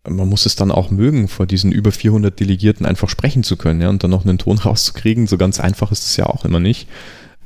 man 0.10 0.28
muss 0.28 0.46
es 0.46 0.56
dann 0.56 0.72
auch 0.72 0.92
mögen, 0.92 1.28
vor 1.28 1.46
diesen 1.46 1.72
über 1.72 1.92
400 1.92 2.38
Delegierten 2.38 2.86
einfach 2.86 3.08
sprechen 3.10 3.44
zu 3.44 3.56
können 3.56 3.82
ja, 3.82 3.90
und 3.90 4.04
dann 4.04 4.12
noch 4.12 4.26
einen 4.26 4.38
Ton 4.38 4.58
rauszukriegen. 4.58 5.28
So 5.28 5.38
ganz 5.38 5.60
einfach 5.60 5.92
ist 5.92 6.06
es 6.06 6.18
ja 6.18 6.26
auch 6.26 6.46
immer 6.46 6.60
nicht. 6.60 6.88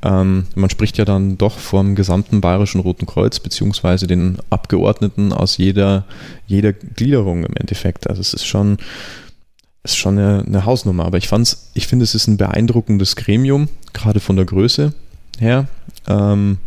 Ähm, 0.02 0.46
man 0.54 0.70
spricht 0.70 0.96
ja 0.98 1.04
dann 1.04 1.38
doch 1.38 1.58
vom 1.58 1.94
gesamten 1.94 2.40
Bayerischen 2.40 2.80
Roten 2.80 3.06
Kreuz, 3.06 3.40
beziehungsweise 3.40 4.06
den 4.06 4.38
Abgeordneten 4.50 5.32
aus 5.32 5.56
jeder, 5.56 6.04
jeder 6.46 6.72
Gliederung 6.72 7.44
im 7.44 7.54
Endeffekt. 7.56 8.08
Also 8.08 8.20
es 8.20 8.32
ist 8.32 8.46
schon, 8.46 8.78
ist 9.82 9.96
schon 9.96 10.18
eine, 10.18 10.44
eine 10.46 10.64
Hausnummer. 10.64 11.04
Aber 11.04 11.18
ich, 11.18 11.28
ich 11.74 11.86
finde, 11.86 12.04
es 12.04 12.14
ist 12.14 12.28
ein 12.28 12.36
beeindruckendes 12.36 13.16
Gremium, 13.16 13.68
gerade 13.92 14.20
von 14.20 14.36
der 14.36 14.44
Größe 14.44 14.92
her. 15.38 15.66
Ähm, 16.06 16.58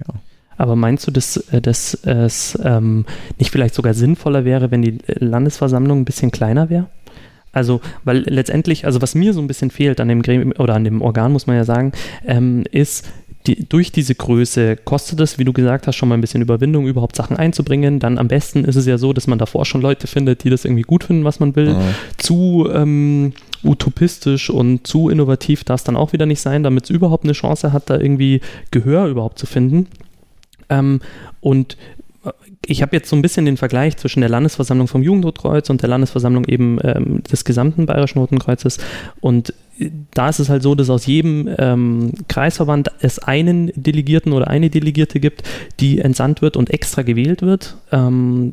ja. 0.00 0.14
Aber 0.56 0.76
meinst 0.76 1.06
du, 1.06 1.10
dass, 1.10 1.36
äh, 1.36 1.60
dass 1.60 1.94
es 2.04 2.58
ähm, 2.62 3.04
nicht 3.38 3.50
vielleicht 3.50 3.74
sogar 3.74 3.92
sinnvoller 3.92 4.44
wäre, 4.44 4.70
wenn 4.70 4.82
die 4.82 4.98
Landesversammlung 5.06 6.00
ein 6.00 6.04
bisschen 6.04 6.30
kleiner 6.30 6.70
wäre? 6.70 6.86
Also, 7.54 7.80
weil 8.04 8.18
letztendlich, 8.26 8.84
also 8.84 9.00
was 9.00 9.14
mir 9.14 9.32
so 9.32 9.40
ein 9.40 9.46
bisschen 9.46 9.70
fehlt 9.70 10.00
an 10.00 10.08
dem 10.08 10.22
Gremium 10.22 10.52
oder 10.58 10.74
an 10.74 10.84
dem 10.84 11.00
Organ, 11.00 11.32
muss 11.32 11.46
man 11.46 11.56
ja 11.56 11.64
sagen, 11.64 11.92
ähm, 12.26 12.64
ist, 12.70 13.06
die, 13.46 13.68
durch 13.68 13.92
diese 13.92 14.14
Größe 14.14 14.76
kostet 14.76 15.20
es, 15.20 15.38
wie 15.38 15.44
du 15.44 15.52
gesagt 15.52 15.86
hast, 15.86 15.96
schon 15.96 16.08
mal 16.08 16.14
ein 16.14 16.20
bisschen 16.20 16.40
Überwindung, 16.40 16.86
überhaupt 16.86 17.14
Sachen 17.14 17.36
einzubringen. 17.36 18.00
Dann 18.00 18.18
am 18.18 18.28
besten 18.28 18.64
ist 18.64 18.76
es 18.76 18.86
ja 18.86 18.96
so, 18.96 19.12
dass 19.12 19.26
man 19.26 19.38
davor 19.38 19.66
schon 19.66 19.82
Leute 19.82 20.06
findet, 20.06 20.44
die 20.44 20.50
das 20.50 20.64
irgendwie 20.64 20.82
gut 20.82 21.04
finden, 21.04 21.24
was 21.24 21.40
man 21.40 21.54
will. 21.54 21.74
Mhm. 21.74 21.94
Zu 22.16 22.68
ähm, 22.72 23.32
utopistisch 23.62 24.48
und 24.48 24.86
zu 24.86 25.10
innovativ 25.10 25.64
darf 25.64 25.80
es 25.80 25.84
dann 25.84 25.96
auch 25.96 26.12
wieder 26.12 26.26
nicht 26.26 26.40
sein, 26.40 26.62
damit 26.62 26.84
es 26.84 26.90
überhaupt 26.90 27.24
eine 27.24 27.34
Chance 27.34 27.72
hat, 27.72 27.90
da 27.90 27.98
irgendwie 27.98 28.40
Gehör 28.70 29.06
überhaupt 29.06 29.38
zu 29.38 29.46
finden. 29.46 29.88
Ähm, 30.70 31.00
und 31.40 31.76
ich 32.66 32.82
habe 32.82 32.96
jetzt 32.96 33.08
so 33.08 33.16
ein 33.16 33.22
bisschen 33.22 33.44
den 33.44 33.56
Vergleich 33.56 33.96
zwischen 33.96 34.20
der 34.20 34.30
Landesversammlung 34.30 34.88
vom 34.88 35.02
Jugendrotkreuz 35.02 35.70
und 35.70 35.82
der 35.82 35.88
Landesversammlung 35.88 36.44
eben 36.46 36.78
ähm, 36.82 37.22
des 37.22 37.44
gesamten 37.44 37.86
Bayerischen 37.86 38.18
Roten 38.18 38.38
Kreuzes. 38.38 38.78
Und 39.20 39.52
da 40.12 40.28
ist 40.28 40.38
es 40.38 40.48
halt 40.48 40.62
so, 40.62 40.74
dass 40.74 40.88
aus 40.88 41.06
jedem 41.06 41.48
ähm, 41.58 42.12
Kreisverband 42.28 42.92
es 43.00 43.18
einen 43.18 43.72
Delegierten 43.74 44.32
oder 44.32 44.48
eine 44.48 44.70
Delegierte 44.70 45.18
gibt, 45.18 45.42
die 45.80 45.98
entsandt 45.98 46.42
wird 46.42 46.56
und 46.56 46.70
extra 46.70 47.02
gewählt 47.02 47.42
wird. 47.42 47.76
Ähm, 47.90 48.52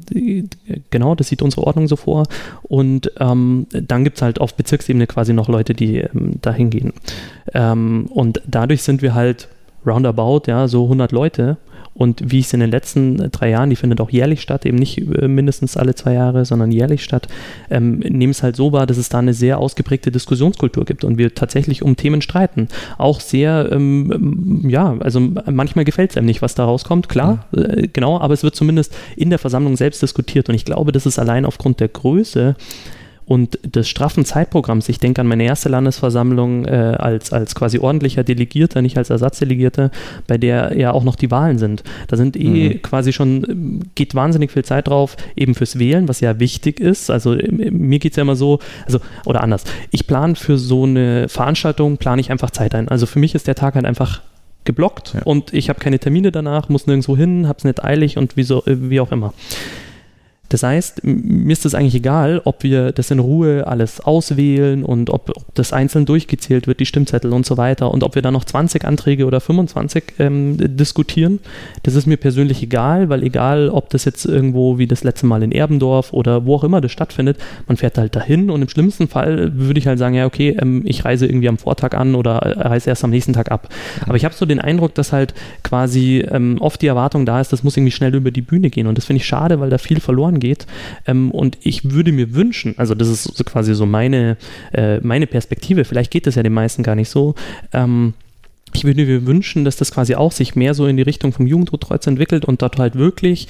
genau, 0.90 1.14
das 1.16 1.28
sieht 1.28 1.42
unsere 1.42 1.64
Ordnung 1.66 1.88
so 1.88 1.96
vor. 1.96 2.24
Und 2.64 3.12
ähm, 3.20 3.68
dann 3.72 4.04
gibt 4.04 4.18
es 4.18 4.22
halt 4.24 4.42
auf 4.42 4.56
Bezirksebene 4.56 5.06
quasi 5.06 5.34
noch 5.34 5.48
Leute, 5.48 5.74
die 5.74 5.98
ähm, 5.98 6.42
dahin 6.42 6.72
gehen. 6.72 6.94
Ähm, 7.54 8.08
und 8.10 8.42
dadurch 8.48 8.82
sind 8.82 9.02
wir 9.02 9.14
halt 9.14 9.48
roundabout, 9.86 10.44
ja, 10.48 10.68
so 10.68 10.84
100 10.84 11.12
Leute 11.12 11.58
und 11.94 12.32
wie 12.32 12.40
ich 12.40 12.46
es 12.46 12.54
in 12.54 12.62
den 12.62 12.72
letzten 12.72 13.20
äh, 13.20 13.30
drei 13.30 13.50
Jahren, 13.50 13.70
die 13.70 13.76
findet 13.76 14.00
auch 14.00 14.10
jährlich 14.10 14.42
statt, 14.42 14.66
eben 14.66 14.78
nicht 14.78 14.98
äh, 14.98 15.28
mindestens 15.28 15.76
alle 15.76 15.94
zwei 15.94 16.14
Jahre, 16.14 16.46
sondern 16.46 16.72
jährlich 16.72 17.04
statt, 17.04 17.28
ähm, 17.70 18.00
nehme 18.00 18.32
es 18.32 18.44
halt 18.44 18.56
so 18.56 18.72
wahr, 18.72 18.88
dass 18.88 18.98
es 18.98 19.10
da 19.10 19.20
eine 19.20 19.34
sehr 19.34 19.58
ausgeprägte 19.58 20.12
Diskussionskultur 20.12 20.86
gibt 20.86 21.04
und 21.04 21.18
wir 21.18 21.36
tatsächlich 21.36 21.84
um 21.84 21.98
Themen 21.98 22.22
streiten. 22.22 22.70
Auch 22.98 23.20
sehr, 23.20 23.70
ähm, 23.72 24.64
ja, 24.68 24.96
also 25.00 25.20
manchmal 25.20 25.86
gefällt 25.86 26.12
es 26.12 26.18
einem 26.18 26.28
nicht, 26.28 26.42
was 26.42 26.56
da 26.56 26.66
rauskommt, 26.66 27.10
klar, 27.10 27.46
äh, 27.56 27.88
genau, 27.92 28.20
aber 28.20 28.34
es 28.34 28.44
wird 28.44 28.56
zumindest 28.56 28.96
in 29.18 29.30
der 29.30 29.40
Versammlung 29.40 29.76
selbst 29.76 30.02
diskutiert 30.02 30.48
und 30.48 30.56
ich 30.56 30.66
glaube, 30.66 30.92
das 30.92 31.06
ist 31.06 31.20
allein 31.20 31.46
aufgrund 31.46 31.80
der 31.80 31.90
Größe 31.90 32.56
und 33.32 33.60
des 33.64 33.88
straffen 33.88 34.26
Zeitprogramms. 34.26 34.90
Ich 34.90 35.00
denke 35.00 35.22
an 35.22 35.28
meine 35.28 35.46
erste 35.46 35.70
Landesversammlung 35.70 36.66
äh, 36.66 36.98
als, 37.00 37.32
als 37.32 37.56
quasi 37.56 37.80
ordentlicher 37.80 38.26
Delegierter, 38.26 38.82
nicht 38.82 38.98
als 38.98 39.10
Ersatzdelegierter, 39.10 39.90
bei 40.28 40.38
der 40.38 40.78
ja 40.78 40.92
auch 40.92 41.06
noch 41.06 41.16
die 41.16 41.32
Wahlen 41.32 41.58
sind. 41.58 41.82
Da 42.10 42.18
sind 42.18 42.36
eh 42.36 42.74
mhm. 42.74 42.82
quasi 42.82 43.14
schon, 43.14 43.46
ähm, 43.50 43.80
geht 43.96 44.16
wahnsinnig 44.16 44.52
viel 44.52 44.66
Zeit 44.66 44.90
drauf, 44.90 45.16
eben 45.38 45.56
fürs 45.56 45.80
Wählen, 45.80 46.10
was 46.10 46.20
ja 46.20 46.42
wichtig 46.42 46.82
ist. 46.82 47.10
Also 47.10 47.38
mir 47.48 48.00
geht 48.00 48.12
es 48.12 48.18
ja 48.18 48.24
immer 48.24 48.36
so, 48.36 48.60
also, 48.86 49.00
oder 49.24 49.42
anders. 49.44 49.64
Ich 49.92 50.08
plane 50.08 50.36
für 50.36 50.58
so 50.58 50.84
eine 50.84 51.30
Veranstaltung, 51.30 51.96
plane 51.96 52.20
ich 52.20 52.32
einfach 52.32 52.52
Zeit 52.52 52.76
ein. 52.76 52.90
Also 52.90 53.06
für 53.06 53.20
mich 53.20 53.34
ist 53.34 53.48
der 53.48 53.56
Tag 53.56 53.76
halt 53.76 53.86
einfach 53.86 54.20
geblockt 54.66 55.14
ja. 55.14 55.22
und 55.24 55.54
ich 55.54 55.70
habe 55.70 55.80
keine 55.80 56.00
Termine 56.00 56.34
danach, 56.34 56.68
muss 56.68 56.86
nirgendwo 56.86 57.16
hin, 57.16 57.48
habe 57.48 57.60
es 57.60 57.64
nicht 57.64 57.82
eilig 57.82 58.18
und 58.18 58.36
wie, 58.36 58.44
so, 58.44 58.66
äh, 58.66 58.90
wie 58.90 59.00
auch 59.00 59.14
immer. 59.14 59.34
Das 60.52 60.64
heißt, 60.64 61.06
mir 61.06 61.54
ist 61.54 61.66
es 61.66 61.74
eigentlich 61.74 61.96
egal, 61.96 62.42
ob 62.44 62.64
wir 62.64 62.92
das 62.92 63.10
in 63.10 63.20
Ruhe 63.20 63.68
alles 63.68 64.02
auswählen 64.02 64.84
und 64.84 65.10
ob, 65.10 65.30
ob, 65.30 65.56
das 65.56 65.72
einzeln 65.72 66.06
durchgezählt 66.06 66.68
wird, 66.68 66.82
die 66.82 66.86
Stimmzettel 66.86 67.32
und 67.32 67.46
so 67.46 67.56
weiter 67.56 67.90
und 67.90 68.04
ob 68.04 68.16
wir 68.16 68.22
dann 68.22 68.34
noch 68.34 68.44
20 68.44 68.84
Anträge 68.84 69.26
oder 69.26 69.40
25 69.40 70.04
ähm, 70.20 70.58
diskutieren. 70.60 71.40
Das 71.84 71.96
ist 71.96 72.06
mir 72.06 72.18
persönlich 72.18 72.62
egal, 72.62 73.08
weil 73.08 73.24
egal, 73.24 73.70
ob 73.70 73.92
das 73.92 74.04
jetzt 74.04 74.26
irgendwo 74.26 74.78
wie 74.78 74.88
das 74.88 75.06
letzte 75.06 75.26
Mal 75.26 75.42
in 75.42 75.54
Erbendorf 75.54 76.12
oder 76.12 76.46
wo 76.46 76.56
auch 76.56 76.66
immer 76.66 76.82
das 76.82 76.92
stattfindet, 76.92 77.38
man 77.68 77.78
fährt 77.78 77.98
halt 77.98 78.14
dahin 78.18 78.50
und 78.50 78.62
im 78.62 78.68
schlimmsten 78.68 79.08
Fall 79.08 79.58
würde 79.58 79.80
ich 79.80 79.88
halt 79.88 80.00
sagen, 80.00 80.16
ja, 80.16 80.26
okay, 80.26 80.58
ähm, 80.60 80.82
ich 80.84 81.06
reise 81.06 81.28
irgendwie 81.28 81.48
am 81.48 81.60
Vortag 81.60 81.94
an 81.94 82.14
oder 82.14 82.40
reise 82.58 82.90
erst 82.90 83.06
am 83.06 83.12
nächsten 83.12 83.32
Tag 83.32 83.52
ab. 83.54 83.70
Aber 84.06 84.18
ich 84.18 84.26
habe 84.26 84.36
so 84.36 84.46
den 84.46 84.60
Eindruck, 84.60 84.96
dass 84.96 85.14
halt 85.14 85.34
quasi 85.64 86.26
ähm, 86.30 86.58
oft 86.60 86.82
die 86.82 86.88
Erwartung 86.88 87.26
da 87.26 87.40
ist, 87.40 87.54
das 87.54 87.64
muss 87.64 87.78
irgendwie 87.78 87.92
schnell 87.92 88.14
über 88.14 88.32
die 88.32 88.42
Bühne 88.42 88.70
gehen 88.70 88.88
und 88.88 88.98
das 88.98 89.06
finde 89.06 89.22
ich 89.22 89.26
schade, 89.26 89.62
weil 89.62 89.70
da 89.70 89.78
viel 89.78 90.02
verloren 90.02 90.41
geht. 90.42 90.68
Ähm, 91.08 91.32
und 91.32 91.58
ich 91.62 91.92
würde 91.92 92.12
mir 92.12 92.34
wünschen, 92.34 92.76
also 92.78 92.94
das 92.96 93.08
ist 93.08 93.24
so 93.24 93.44
quasi 93.46 93.74
so 93.74 93.86
meine, 93.86 94.36
äh, 94.74 95.00
meine 95.00 95.28
Perspektive, 95.28 95.86
vielleicht 95.86 96.12
geht 96.12 96.28
das 96.28 96.36
ja 96.36 96.44
den 96.44 96.54
meisten 96.54 96.84
gar 96.84 96.96
nicht 96.96 97.10
so, 97.10 97.36
ähm, 97.72 98.14
ich 98.74 98.84
würde 98.84 99.06
mir 99.06 99.26
wünschen, 99.26 99.66
dass 99.66 99.76
das 99.76 99.92
quasi 99.92 100.16
auch 100.16 100.32
sich 100.32 100.56
mehr 100.56 100.74
so 100.74 100.88
in 100.88 100.98
die 100.98 101.04
Richtung 101.04 101.34
vom 101.34 101.48
Jugendrotkreuz 101.48 102.08
entwickelt 102.08 102.46
und 102.46 102.62
dort 102.62 102.78
halt 102.78 102.96
wirklich 102.96 103.48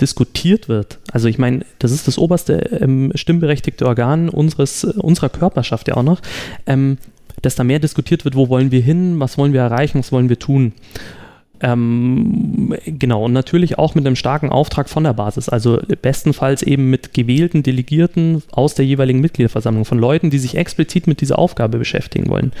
diskutiert 0.00 0.68
wird. 0.68 0.98
Also 1.12 1.28
ich 1.28 1.38
meine, 1.38 1.64
das 1.78 1.92
ist 1.92 2.08
das 2.08 2.18
oberste 2.18 2.54
ähm, 2.80 3.12
stimmberechtigte 3.14 3.86
Organ 3.86 4.28
unseres, 4.28 4.84
unserer 4.84 5.28
Körperschaft 5.28 5.88
ja 5.88 5.96
auch 5.96 6.02
noch, 6.02 6.20
ähm, 6.66 6.98
dass 7.42 7.54
da 7.54 7.64
mehr 7.64 7.78
diskutiert 7.78 8.24
wird, 8.24 8.34
wo 8.34 8.48
wollen 8.48 8.70
wir 8.70 8.80
hin, 8.80 9.20
was 9.20 9.38
wollen 9.38 9.52
wir 9.52 9.60
erreichen, 9.60 9.98
was 9.98 10.12
wollen 10.12 10.28
wir 10.28 10.38
tun. 10.38 10.72
Ähm, 11.64 12.74
genau, 12.84 13.24
und 13.24 13.32
natürlich 13.32 13.78
auch 13.78 13.94
mit 13.94 14.06
einem 14.06 14.16
starken 14.16 14.50
Auftrag 14.50 14.90
von 14.90 15.04
der 15.04 15.14
Basis, 15.14 15.48
also 15.48 15.80
bestenfalls 16.02 16.62
eben 16.62 16.90
mit 16.90 17.14
gewählten 17.14 17.62
Delegierten 17.62 18.42
aus 18.52 18.74
der 18.74 18.84
jeweiligen 18.84 19.20
Mitgliederversammlung, 19.20 19.86
von 19.86 19.98
Leuten, 19.98 20.28
die 20.28 20.38
sich 20.38 20.58
explizit 20.58 21.06
mit 21.06 21.22
dieser 21.22 21.38
Aufgabe 21.38 21.78
beschäftigen 21.78 22.28
wollen. 22.28 22.52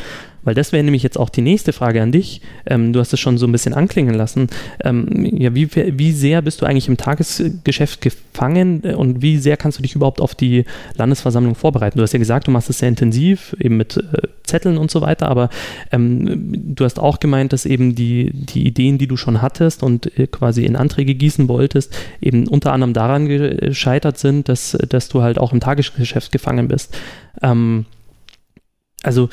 Weil 0.44 0.54
das 0.54 0.72
wäre 0.72 0.84
nämlich 0.84 1.02
jetzt 1.02 1.18
auch 1.18 1.30
die 1.30 1.40
nächste 1.40 1.72
Frage 1.72 2.02
an 2.02 2.12
dich. 2.12 2.40
Ähm, 2.66 2.92
du 2.92 3.00
hast 3.00 3.12
es 3.12 3.20
schon 3.20 3.38
so 3.38 3.46
ein 3.46 3.52
bisschen 3.52 3.74
anklingen 3.74 4.14
lassen. 4.14 4.48
Ähm, 4.82 5.26
ja, 5.36 5.54
wie, 5.54 5.68
wie 5.74 6.12
sehr 6.12 6.42
bist 6.42 6.60
du 6.60 6.66
eigentlich 6.66 6.88
im 6.88 6.96
Tagesgeschäft 6.96 8.00
gefangen 8.00 8.80
und 8.80 9.22
wie 9.22 9.38
sehr 9.38 9.56
kannst 9.56 9.78
du 9.78 9.82
dich 9.82 9.94
überhaupt 9.94 10.20
auf 10.20 10.34
die 10.34 10.64
Landesversammlung 10.96 11.54
vorbereiten? 11.54 11.98
Du 11.98 12.02
hast 12.02 12.12
ja 12.12 12.18
gesagt, 12.18 12.46
du 12.46 12.50
machst 12.50 12.70
es 12.70 12.78
sehr 12.78 12.88
intensiv, 12.88 13.56
eben 13.58 13.76
mit 13.76 13.96
äh, 13.96 14.28
Zetteln 14.44 14.76
und 14.76 14.90
so 14.90 15.00
weiter, 15.00 15.28
aber 15.28 15.48
ähm, 15.90 16.74
du 16.74 16.84
hast 16.84 16.98
auch 16.98 17.18
gemeint, 17.18 17.52
dass 17.52 17.66
eben 17.66 17.94
die, 17.94 18.30
die 18.32 18.66
Ideen, 18.66 18.98
die 18.98 19.06
du 19.06 19.16
schon 19.16 19.40
hattest 19.40 19.82
und 19.82 20.18
äh, 20.18 20.26
quasi 20.26 20.64
in 20.64 20.76
Anträge 20.76 21.14
gießen 21.14 21.48
wolltest, 21.48 21.96
eben 22.20 22.46
unter 22.46 22.72
anderem 22.72 22.92
daran 22.92 23.26
gescheitert 23.26 24.18
sind, 24.18 24.48
dass, 24.48 24.76
dass 24.88 25.08
du 25.08 25.22
halt 25.22 25.38
auch 25.38 25.52
im 25.52 25.60
Tagesgeschäft 25.60 26.30
gefangen 26.30 26.68
bist. 26.68 26.96
Ähm, 27.42 27.86
also 29.02 29.28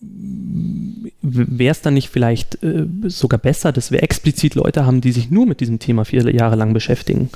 wäre 0.00 1.72
es 1.72 1.80
dann 1.82 1.94
nicht 1.94 2.10
vielleicht 2.10 2.62
äh, 2.62 2.86
sogar 3.06 3.38
besser, 3.38 3.72
dass 3.72 3.90
wir 3.90 4.02
explizit 4.02 4.54
Leute 4.54 4.86
haben, 4.86 5.00
die 5.00 5.12
sich 5.12 5.30
nur 5.30 5.46
mit 5.46 5.60
diesem 5.60 5.78
Thema 5.78 6.04
vier 6.04 6.28
Jahre 6.34 6.56
lang 6.56 6.72
beschäftigen? 6.72 7.30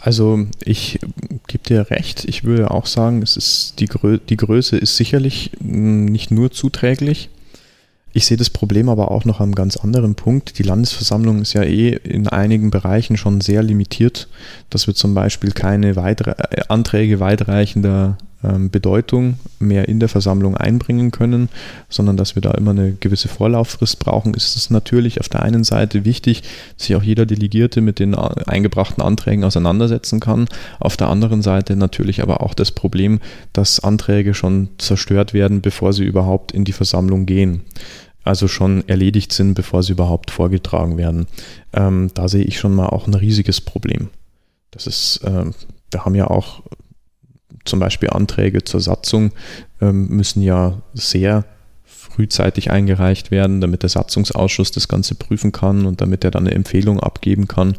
Also 0.00 0.46
ich 0.64 1.00
gebe 1.48 1.64
dir 1.64 1.90
recht, 1.90 2.24
ich 2.26 2.44
würde 2.44 2.70
auch 2.70 2.86
sagen, 2.86 3.22
es 3.22 3.36
ist 3.36 3.74
die, 3.80 3.86
Grö 3.86 4.18
die 4.18 4.36
Größe 4.36 4.76
ist 4.76 4.96
sicherlich 4.96 5.50
nicht 5.60 6.30
nur 6.30 6.50
zuträglich. 6.52 7.30
Ich 8.12 8.24
sehe 8.24 8.36
das 8.36 8.48
Problem 8.48 8.88
aber 8.88 9.10
auch 9.10 9.24
noch 9.24 9.40
einem 9.40 9.54
ganz 9.54 9.76
anderen 9.76 10.14
Punkt. 10.14 10.58
Die 10.58 10.62
Landesversammlung 10.62 11.42
ist 11.42 11.52
ja 11.52 11.62
eh 11.62 11.90
in 12.02 12.28
einigen 12.28 12.70
Bereichen 12.70 13.16
schon 13.16 13.40
sehr 13.40 13.62
limitiert, 13.62 14.28
dass 14.70 14.86
wir 14.86 14.94
zum 14.94 15.12
Beispiel 15.12 15.52
keine 15.52 15.96
weitere, 15.96 16.30
äh, 16.30 16.62
Anträge 16.68 17.20
weitreichender 17.20 18.16
Bedeutung 18.42 19.38
mehr 19.58 19.88
in 19.88 19.98
der 19.98 20.08
Versammlung 20.08 20.56
einbringen 20.56 21.10
können, 21.10 21.48
sondern 21.88 22.16
dass 22.16 22.34
wir 22.34 22.42
da 22.42 22.52
immer 22.52 22.72
eine 22.72 22.92
gewisse 22.92 23.28
Vorlauffrist 23.28 23.98
brauchen, 23.98 24.34
ist 24.34 24.56
es 24.56 24.70
natürlich 24.70 25.20
auf 25.20 25.28
der 25.28 25.42
einen 25.42 25.64
Seite 25.64 26.04
wichtig, 26.04 26.42
dass 26.76 26.86
sich 26.86 26.96
auch 26.96 27.02
jeder 27.02 27.26
Delegierte 27.26 27.80
mit 27.80 27.98
den 27.98 28.14
eingebrachten 28.14 29.02
Anträgen 29.02 29.44
auseinandersetzen 29.44 30.20
kann. 30.20 30.48
Auf 30.78 30.96
der 30.96 31.08
anderen 31.08 31.42
Seite 31.42 31.76
natürlich 31.76 32.22
aber 32.22 32.42
auch 32.42 32.54
das 32.54 32.72
Problem, 32.72 33.20
dass 33.52 33.80
Anträge 33.80 34.34
schon 34.34 34.68
zerstört 34.78 35.32
werden, 35.34 35.60
bevor 35.62 35.92
sie 35.92 36.04
überhaupt 36.04 36.52
in 36.52 36.64
die 36.64 36.72
Versammlung 36.72 37.26
gehen 37.26 37.62
also 38.22 38.48
schon 38.48 38.86
erledigt 38.88 39.32
sind, 39.32 39.54
bevor 39.54 39.84
sie 39.84 39.92
überhaupt 39.92 40.32
vorgetragen 40.32 40.98
werden. 40.98 41.28
Ähm, 41.72 42.10
da 42.14 42.26
sehe 42.26 42.42
ich 42.42 42.58
schon 42.58 42.74
mal 42.74 42.88
auch 42.88 43.06
ein 43.06 43.14
riesiges 43.14 43.60
Problem. 43.60 44.08
Das 44.72 44.88
ist, 44.88 45.18
äh, 45.18 45.44
wir 45.92 46.04
haben 46.04 46.16
ja 46.16 46.26
auch 46.26 46.62
zum 47.66 47.80
Beispiel 47.80 48.10
Anträge 48.10 48.64
zur 48.64 48.80
Satzung 48.80 49.32
ähm, 49.80 50.08
müssen 50.08 50.42
ja 50.42 50.82
sehr 50.94 51.44
frühzeitig 51.84 52.70
eingereicht 52.70 53.30
werden, 53.30 53.60
damit 53.60 53.82
der 53.82 53.90
Satzungsausschuss 53.90 54.70
das 54.70 54.88
Ganze 54.88 55.14
prüfen 55.14 55.52
kann 55.52 55.84
und 55.84 56.00
damit 56.00 56.24
er 56.24 56.30
dann 56.30 56.46
eine 56.46 56.54
Empfehlung 56.54 56.98
abgeben 56.98 57.46
kann, 57.46 57.76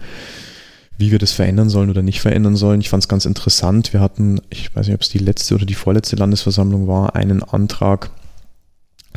wie 0.98 1.12
wir 1.12 1.20
das 1.20 1.32
verändern 1.32 1.70
sollen 1.70 1.89
oder 1.89 2.03
nicht 2.03 2.22
verändern 2.22 2.56
sollen. 2.56 2.82
Ich 2.82 2.89
fand 2.89 3.03
es 3.03 3.08
ganz 3.08 3.25
interessant. 3.25 3.94
Wir 3.94 4.00
hatten, 4.00 4.41
ich 4.50 4.75
weiß 4.75 4.88
nicht, 4.88 4.96
ob 4.96 5.01
es 5.01 5.10
die 5.10 5.17
letzte 5.17 5.56
oder 5.56 5.65
die 5.65 5.74
vorletzte 5.74 6.15
Landesversammlung 6.15 6.88
war, 6.88 7.15
einen 7.15 7.41
Antrag, 7.41 8.12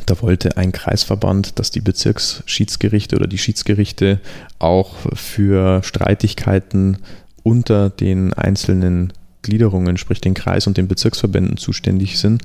da 0.05 0.19
wollte 0.21 0.57
ein 0.57 0.71
Kreisverband, 0.71 1.59
dass 1.59 1.69
die 1.71 1.81
Bezirksschiedsgerichte 1.81 3.15
oder 3.15 3.27
die 3.27 3.37
Schiedsgerichte 3.37 4.19
auch 4.57 4.95
für 5.13 5.83
Streitigkeiten 5.83 6.97
unter 7.43 7.89
den 7.89 8.33
einzelnen 8.33 9.13
Gliederungen, 9.41 9.97
sprich 9.97 10.21
den 10.21 10.33
Kreis- 10.33 10.67
und 10.67 10.77
den 10.77 10.87
Bezirksverbänden 10.87 11.57
zuständig 11.57 12.19
sind, 12.19 12.43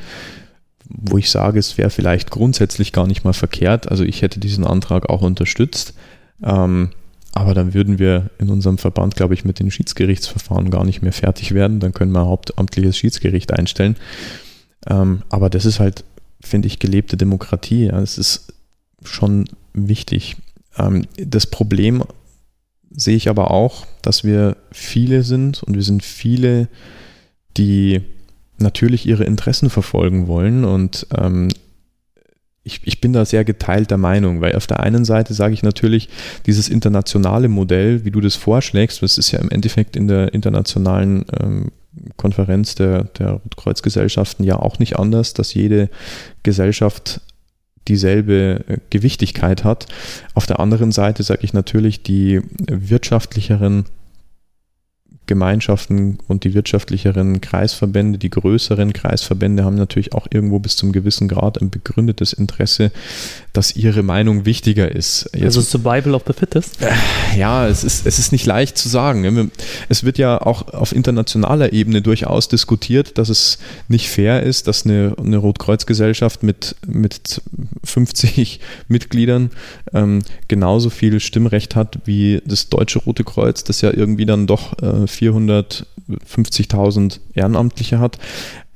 wo 0.88 1.18
ich 1.18 1.30
sage, 1.30 1.58
es 1.58 1.78
wäre 1.78 1.90
vielleicht 1.90 2.30
grundsätzlich 2.30 2.92
gar 2.92 3.06
nicht 3.06 3.24
mal 3.24 3.32
verkehrt. 3.32 3.90
Also 3.90 4.04
ich 4.04 4.22
hätte 4.22 4.40
diesen 4.40 4.64
Antrag 4.64 5.08
auch 5.08 5.22
unterstützt. 5.22 5.94
Ähm, 6.42 6.90
aber 7.32 7.52
dann 7.52 7.74
würden 7.74 7.98
wir 7.98 8.30
in 8.38 8.48
unserem 8.48 8.78
Verband, 8.78 9.14
glaube 9.14 9.34
ich, 9.34 9.44
mit 9.44 9.58
den 9.58 9.70
Schiedsgerichtsverfahren 9.70 10.70
gar 10.70 10.84
nicht 10.84 11.02
mehr 11.02 11.12
fertig 11.12 11.52
werden. 11.52 11.80
Dann 11.80 11.92
können 11.92 12.12
wir 12.12 12.20
ein 12.20 12.26
hauptamtliches 12.26 12.96
Schiedsgericht 12.96 13.52
einstellen. 13.52 13.96
Ähm, 14.88 15.22
aber 15.28 15.50
das 15.50 15.66
ist 15.66 15.78
halt, 15.78 16.04
finde 16.40 16.68
ich, 16.68 16.78
gelebte 16.78 17.18
Demokratie. 17.18 17.88
Es 17.88 18.16
ist 18.16 18.54
schon 19.02 19.44
wichtig. 19.74 20.36
Ähm, 20.78 21.06
das 21.18 21.46
Problem 21.46 22.04
sehe 22.90 23.16
ich 23.16 23.28
aber 23.28 23.50
auch, 23.50 23.86
dass 24.02 24.24
wir 24.24 24.56
viele 24.72 25.22
sind 25.22 25.62
und 25.62 25.74
wir 25.74 25.82
sind 25.82 26.04
viele, 26.04 26.68
die 27.56 28.02
natürlich 28.58 29.06
ihre 29.06 29.24
Interessen 29.24 29.70
verfolgen 29.70 30.28
wollen 30.28 30.64
und 30.64 31.06
ähm, 31.16 31.48
ich, 32.66 32.80
ich 32.84 33.00
bin 33.00 33.12
da 33.12 33.24
sehr 33.24 33.44
geteilter 33.44 33.96
Meinung, 33.96 34.40
weil 34.40 34.56
auf 34.56 34.66
der 34.66 34.80
einen 34.80 35.04
Seite 35.04 35.34
sage 35.34 35.54
ich 35.54 35.62
natürlich, 35.62 36.08
dieses 36.46 36.68
internationale 36.68 37.48
Modell, 37.48 38.04
wie 38.04 38.10
du 38.10 38.20
das 38.20 38.34
vorschlägst, 38.34 39.02
das 39.02 39.18
ist 39.18 39.30
ja 39.30 39.38
im 39.38 39.50
Endeffekt 39.50 39.94
in 39.94 40.08
der 40.08 40.34
internationalen 40.34 41.24
ähm, 41.40 41.70
Konferenz 42.16 42.74
der, 42.74 43.04
der 43.04 43.32
Rotkreuzgesellschaften 43.32 44.44
ja 44.44 44.56
auch 44.56 44.80
nicht 44.80 44.98
anders, 44.98 45.32
dass 45.32 45.54
jede 45.54 45.88
Gesellschaft 46.42 47.20
dieselbe 47.88 48.64
äh, 48.68 48.76
Gewichtigkeit 48.90 49.64
hat. 49.64 49.86
Auf 50.34 50.46
der 50.46 50.60
anderen 50.60 50.92
Seite 50.92 51.22
sage 51.22 51.40
ich 51.42 51.52
natürlich, 51.52 52.02
die 52.02 52.40
wirtschaftlicheren 52.66 53.84
Gemeinschaften 55.26 56.18
und 56.28 56.44
die 56.44 56.54
wirtschaftlicheren 56.54 57.40
Kreisverbände, 57.40 58.18
die 58.18 58.30
größeren 58.30 58.92
Kreisverbände 58.92 59.64
haben 59.64 59.76
natürlich 59.76 60.12
auch 60.14 60.26
irgendwo 60.30 60.58
bis 60.58 60.76
zum 60.76 60.92
gewissen 60.92 61.28
Grad 61.28 61.60
ein 61.60 61.70
begründetes 61.70 62.32
Interesse, 62.32 62.92
dass 63.52 63.74
ihre 63.74 64.02
Meinung 64.02 64.44
wichtiger 64.44 64.94
ist. 64.94 65.30
Jetzt, 65.32 65.44
also 65.44 65.60
Survival 65.60 66.14
of 66.14 66.22
the 66.26 66.32
Fittest? 66.32 66.80
Äh, 66.82 66.92
ja, 67.38 67.66
es 67.66 67.84
ist, 67.84 68.06
es 68.06 68.18
ist 68.18 68.32
nicht 68.32 68.46
leicht 68.46 68.78
zu 68.78 68.88
sagen. 68.88 69.50
Es 69.88 70.04
wird 70.04 70.18
ja 70.18 70.40
auch 70.40 70.72
auf 70.72 70.94
internationaler 70.94 71.72
Ebene 71.72 72.02
durchaus 72.02 72.48
diskutiert, 72.48 73.18
dass 73.18 73.28
es 73.28 73.58
nicht 73.88 74.08
fair 74.08 74.42
ist, 74.42 74.68
dass 74.68 74.84
eine, 74.84 75.14
eine 75.18 75.38
Rotkreuzgesellschaft 75.38 76.42
mit, 76.42 76.76
mit 76.86 77.40
50 77.84 78.60
Mitgliedern 78.88 79.50
ähm, 79.92 80.22
genauso 80.48 80.90
viel 80.90 81.20
Stimmrecht 81.20 81.74
hat 81.76 81.98
wie 82.04 82.42
das 82.44 82.68
Deutsche 82.68 83.00
Rote 83.00 83.24
Kreuz, 83.24 83.64
das 83.64 83.80
ja 83.80 83.92
irgendwie 83.92 84.26
dann 84.26 84.46
doch 84.46 84.80
äh, 84.82 85.06
450.000 85.16 87.20
Ehrenamtliche 87.34 87.98
hat. 87.98 88.18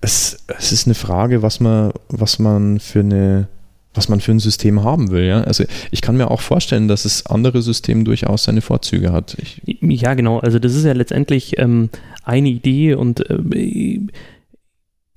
Es, 0.00 0.38
es 0.58 0.72
ist 0.72 0.86
eine 0.86 0.94
Frage, 0.94 1.42
was 1.42 1.60
man, 1.60 1.92
was 2.08 2.38
man 2.38 2.80
für 2.80 3.00
eine 3.00 3.48
was 3.92 4.08
man 4.08 4.20
für 4.20 4.30
ein 4.30 4.38
System 4.38 4.84
haben 4.84 5.10
will. 5.10 5.24
Ja? 5.24 5.42
Also 5.42 5.64
ich 5.90 6.00
kann 6.00 6.16
mir 6.16 6.30
auch 6.30 6.40
vorstellen, 6.40 6.86
dass 6.86 7.02
das 7.02 7.26
andere 7.26 7.60
System 7.60 8.04
durchaus 8.04 8.44
seine 8.44 8.60
Vorzüge 8.60 9.12
hat. 9.12 9.36
Ich 9.40 9.60
ja, 9.64 10.14
genau. 10.14 10.38
Also 10.38 10.60
das 10.60 10.76
ist 10.76 10.84
ja 10.84 10.92
letztendlich 10.92 11.58
ähm, 11.58 11.90
eine 12.22 12.48
Idee 12.48 12.94
und 12.94 13.28
äh, 13.28 13.98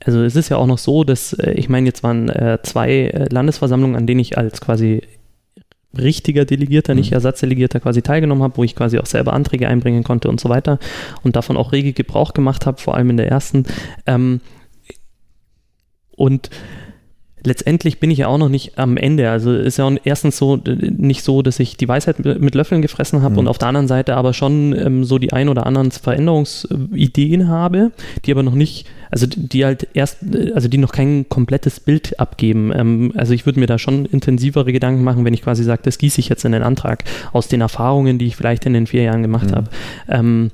also 0.06 0.24
es 0.24 0.36
ist 0.36 0.50
ja 0.50 0.58
auch 0.58 0.68
noch 0.68 0.80
so, 0.80 1.03
dass 1.03 1.34
äh, 1.34 1.51
ich 1.51 1.70
meine, 1.70 1.88
jetzt 1.88 2.03
waren 2.03 2.30
äh, 2.30 2.58
zwei 2.63 2.92
äh, 2.92 3.27
Landesversammlungen, 3.32 3.96
an 3.96 4.08
denen 4.08 4.20
ich 4.20 4.38
als 4.38 4.60
quasi 4.60 5.01
richtiger 5.98 6.46
Delegierter, 6.46 6.94
mhm. 6.94 7.00
nicht 7.00 7.12
Ersatzdelegierter 7.12 7.80
quasi 7.80 8.02
teilgenommen 8.02 8.44
habe, 8.44 8.58
wo 8.58 8.64
ich 8.64 8.76
quasi 8.76 9.00
auch 9.00 9.06
selber 9.06 9.34
Anträge 9.34 9.68
einbringen 9.68 10.04
konnte 10.04 10.30
und 10.30 10.40
so 10.40 10.50
weiter 10.50 10.80
und 11.24 11.36
davon 11.36 11.58
auch 11.58 11.72
rege 11.72 11.94
Gebrauch 11.94 12.34
gemacht 12.34 12.66
habe, 12.66 12.82
vor 12.82 12.96
allem 12.96 13.12
in 13.12 13.18
der 13.18 13.30
ersten. 13.30 13.66
Ähm, 14.06 14.42
und 16.16 16.50
letztendlich 17.44 18.00
bin 18.00 18.12
ich 18.12 18.20
ja 18.20 18.28
auch 18.28 18.38
noch 18.38 18.50
nicht 18.50 18.78
am 18.78 18.98
Ende. 18.98 19.30
Also 19.30 19.54
ist 19.54 19.78
ja 19.78 19.90
erstens 20.04 20.38
so 20.38 20.58
nicht 20.58 21.24
so, 21.24 21.42
dass 21.42 21.60
ich 21.60 21.78
die 21.78 21.88
Weisheit 21.88 22.20
mit 22.20 22.56
Löffeln 22.56 22.82
gefressen 22.82 23.22
habe 23.22 23.34
mhm. 23.34 23.40
und 23.40 23.48
auf 23.48 23.58
der 23.58 23.68
anderen 23.68 23.88
Seite 23.88 24.16
aber 24.16 24.34
schon 24.34 24.74
ähm, 24.78 25.04
so 25.04 25.20
die 25.20 25.34
ein 25.34 25.50
oder 25.50 25.66
anderen 25.66 25.92
Veränderungsideen 25.92 27.48
habe, 27.48 27.92
die 28.26 28.32
aber 28.32 28.44
noch 28.44 28.56
nicht, 28.56 28.86
also 29.12 29.28
die 29.28 29.66
halt 29.66 29.88
erst, 29.94 30.20
also 30.54 30.68
die 30.68 30.78
noch 30.78 30.92
kein 30.92 31.28
komplettes 31.30 31.80
Bild 31.80 32.20
abgeben. 32.20 32.72
Ähm, 32.74 33.14
also 33.16 33.34
ich 33.34 33.46
würde 33.46 33.60
mir 33.60 33.68
da 33.68 33.78
schon 33.78 34.06
intensivere 34.06 34.72
Gedanken 34.72 35.04
machen, 35.04 35.26
wenn 35.26 35.34
ich 35.34 35.42
quasi 35.42 35.64
sage, 35.64 35.82
das 35.84 35.98
gieße 35.98 36.20
ich 36.20 36.30
jetzt 36.30 36.46
in 36.46 36.54
den 36.54 36.64
Antrag 36.64 37.04
aus 37.34 37.48
den 37.48 37.62
Erfahrungen, 37.62 38.18
die 38.18 38.28
ich 38.28 38.36
vielleicht 38.36 38.66
in 38.66 38.74
den 38.74 38.88
vier 38.88 39.04
Jahren 39.04 39.22
gemacht 39.22 39.52
mhm. 39.52 39.56
habe. 39.56 39.70
Ähm, 40.08 40.52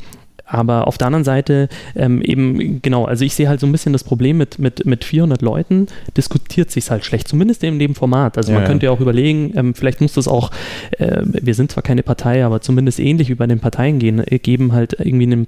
aber 0.50 0.88
auf 0.88 0.98
der 0.98 1.08
anderen 1.08 1.24
Seite 1.24 1.70
ähm, 1.96 2.22
eben, 2.22 2.82
genau, 2.82 3.06
also 3.06 3.24
ich 3.24 3.36
sehe 3.36 3.48
halt 3.48 3.60
so 3.60 3.68
ein 3.68 3.72
bisschen 3.72 3.94
das 3.94 4.04
Problem 4.04 4.38
mit, 4.38 4.60
mit, 4.60 4.86
mit 4.86 5.06
400 5.06 5.42
Leuten, 5.42 5.88
diskutiert 6.18 6.72
sich 6.72 6.90
halt 6.90 7.06
schlecht, 7.06 7.28
zumindest 7.28 7.64
in 7.64 7.80
dem 7.80 7.96
Format. 7.96 8.38
Also 8.38 8.52
ja, 8.52 8.60
man 8.60 8.68
könnte 8.68 8.88
ja 8.88 8.92
auch 8.92 9.00
überlegen, 9.00 9.54
ähm, 9.56 9.74
vielleicht 9.76 10.02
muss 10.02 10.14
das 10.14 10.28
auch, 10.28 10.52
äh, 10.98 11.22
wir 11.24 11.54
sind 11.54 11.72
zwar 11.72 11.84
keine 11.84 12.04
Partei, 12.04 12.44
aber 12.44 12.62
zumindest 12.62 13.00
ähnlich 13.00 13.30
wie 13.30 13.36
bei 13.36 13.48
den 13.48 13.60
Parteien 13.60 14.00
gehen, 14.00 14.20
äh, 14.26 14.40
geben 14.40 14.74
halt 14.74 14.94
irgendwie 15.00 15.26
einen 15.26 15.48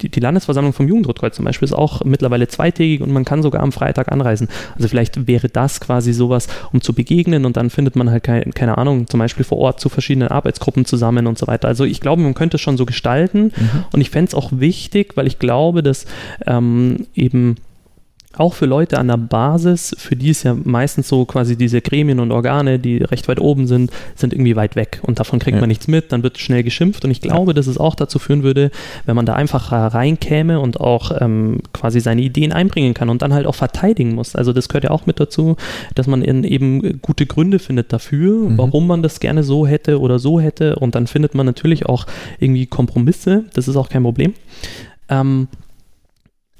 die, 0.00 0.08
die 0.08 0.20
Landesversammlung 0.20 0.72
vom 0.72 0.88
Jugendrotkreuz 0.88 1.36
zum 1.36 1.44
Beispiel 1.44 1.66
ist 1.66 1.72
auch 1.72 2.04
mittlerweile 2.04 2.48
zweitägig 2.48 3.00
und 3.02 3.12
man 3.12 3.24
kann 3.24 3.42
sogar 3.42 3.62
am 3.62 3.72
Freitag 3.72 4.10
anreisen. 4.10 4.48
Also 4.74 4.88
vielleicht 4.88 5.26
wäre 5.26 5.48
das 5.48 5.80
quasi 5.80 6.12
sowas, 6.12 6.48
um 6.72 6.80
zu 6.80 6.92
begegnen 6.92 7.44
und 7.44 7.56
dann 7.56 7.70
findet 7.70 7.96
man 7.96 8.10
halt 8.10 8.24
kein, 8.24 8.52
keine 8.52 8.78
Ahnung, 8.78 9.06
zum 9.06 9.20
Beispiel 9.20 9.44
vor 9.44 9.58
Ort 9.58 9.80
zu 9.80 9.88
verschiedenen 9.88 10.28
Arbeitsgruppen 10.28 10.84
zusammen 10.84 11.26
und 11.26 11.38
so 11.38 11.46
weiter. 11.46 11.68
Also 11.68 11.84
ich 11.84 12.00
glaube, 12.00 12.22
man 12.22 12.34
könnte 12.34 12.56
es 12.56 12.60
schon 12.60 12.76
so 12.76 12.86
gestalten 12.86 13.52
mhm. 13.56 13.84
und 13.92 14.00
ich 14.00 14.10
fände 14.10 14.28
es 14.28 14.34
auch 14.34 14.50
wichtig, 14.52 15.16
weil 15.16 15.26
ich 15.26 15.38
glaube, 15.38 15.82
dass 15.82 16.06
ähm, 16.46 17.06
eben 17.14 17.56
auch 18.36 18.54
für 18.54 18.66
Leute 18.66 18.98
an 18.98 19.08
der 19.08 19.16
Basis, 19.16 19.94
für 19.98 20.14
die 20.14 20.30
ist 20.30 20.44
ja 20.44 20.54
meistens 20.54 21.08
so 21.08 21.24
quasi 21.24 21.56
diese 21.56 21.80
Gremien 21.80 22.20
und 22.20 22.30
Organe, 22.30 22.78
die 22.78 22.98
recht 22.98 23.26
weit 23.26 23.40
oben 23.40 23.66
sind, 23.66 23.90
sind 24.14 24.32
irgendwie 24.32 24.54
weit 24.54 24.76
weg 24.76 25.00
und 25.02 25.18
davon 25.18 25.40
kriegt 25.40 25.56
ja. 25.56 25.60
man 25.60 25.68
nichts 25.68 25.88
mit, 25.88 26.12
dann 26.12 26.22
wird 26.22 26.38
schnell 26.38 26.62
geschimpft 26.62 27.04
und 27.04 27.10
ich 27.10 27.20
glaube, 27.20 27.54
dass 27.54 27.66
es 27.66 27.76
auch 27.76 27.96
dazu 27.96 28.20
führen 28.20 28.44
würde, 28.44 28.70
wenn 29.04 29.16
man 29.16 29.26
da 29.26 29.34
einfach 29.34 29.72
reinkäme 29.72 30.60
und 30.60 30.78
auch 30.80 31.10
ähm, 31.20 31.58
quasi 31.72 31.98
seine 31.98 32.22
Ideen 32.22 32.52
einbringen 32.52 32.94
kann 32.94 33.10
und 33.10 33.20
dann 33.22 33.34
halt 33.34 33.46
auch 33.46 33.56
verteidigen 33.56 34.14
muss. 34.14 34.36
Also 34.36 34.52
das 34.52 34.68
gehört 34.68 34.84
ja 34.84 34.90
auch 34.90 35.06
mit 35.06 35.18
dazu, 35.18 35.56
dass 35.96 36.06
man 36.06 36.22
eben 36.22 37.00
gute 37.02 37.26
Gründe 37.26 37.58
findet 37.58 37.92
dafür, 37.92 38.48
mhm. 38.48 38.58
warum 38.58 38.86
man 38.86 39.02
das 39.02 39.18
gerne 39.18 39.42
so 39.42 39.66
hätte 39.66 39.98
oder 39.98 40.20
so 40.20 40.38
hätte 40.38 40.76
und 40.76 40.94
dann 40.94 41.08
findet 41.08 41.34
man 41.34 41.46
natürlich 41.46 41.86
auch 41.86 42.06
irgendwie 42.38 42.66
Kompromisse, 42.66 43.44
das 43.54 43.66
ist 43.66 43.76
auch 43.76 43.88
kein 43.88 44.04
Problem. 44.04 44.34
Ähm, 45.08 45.48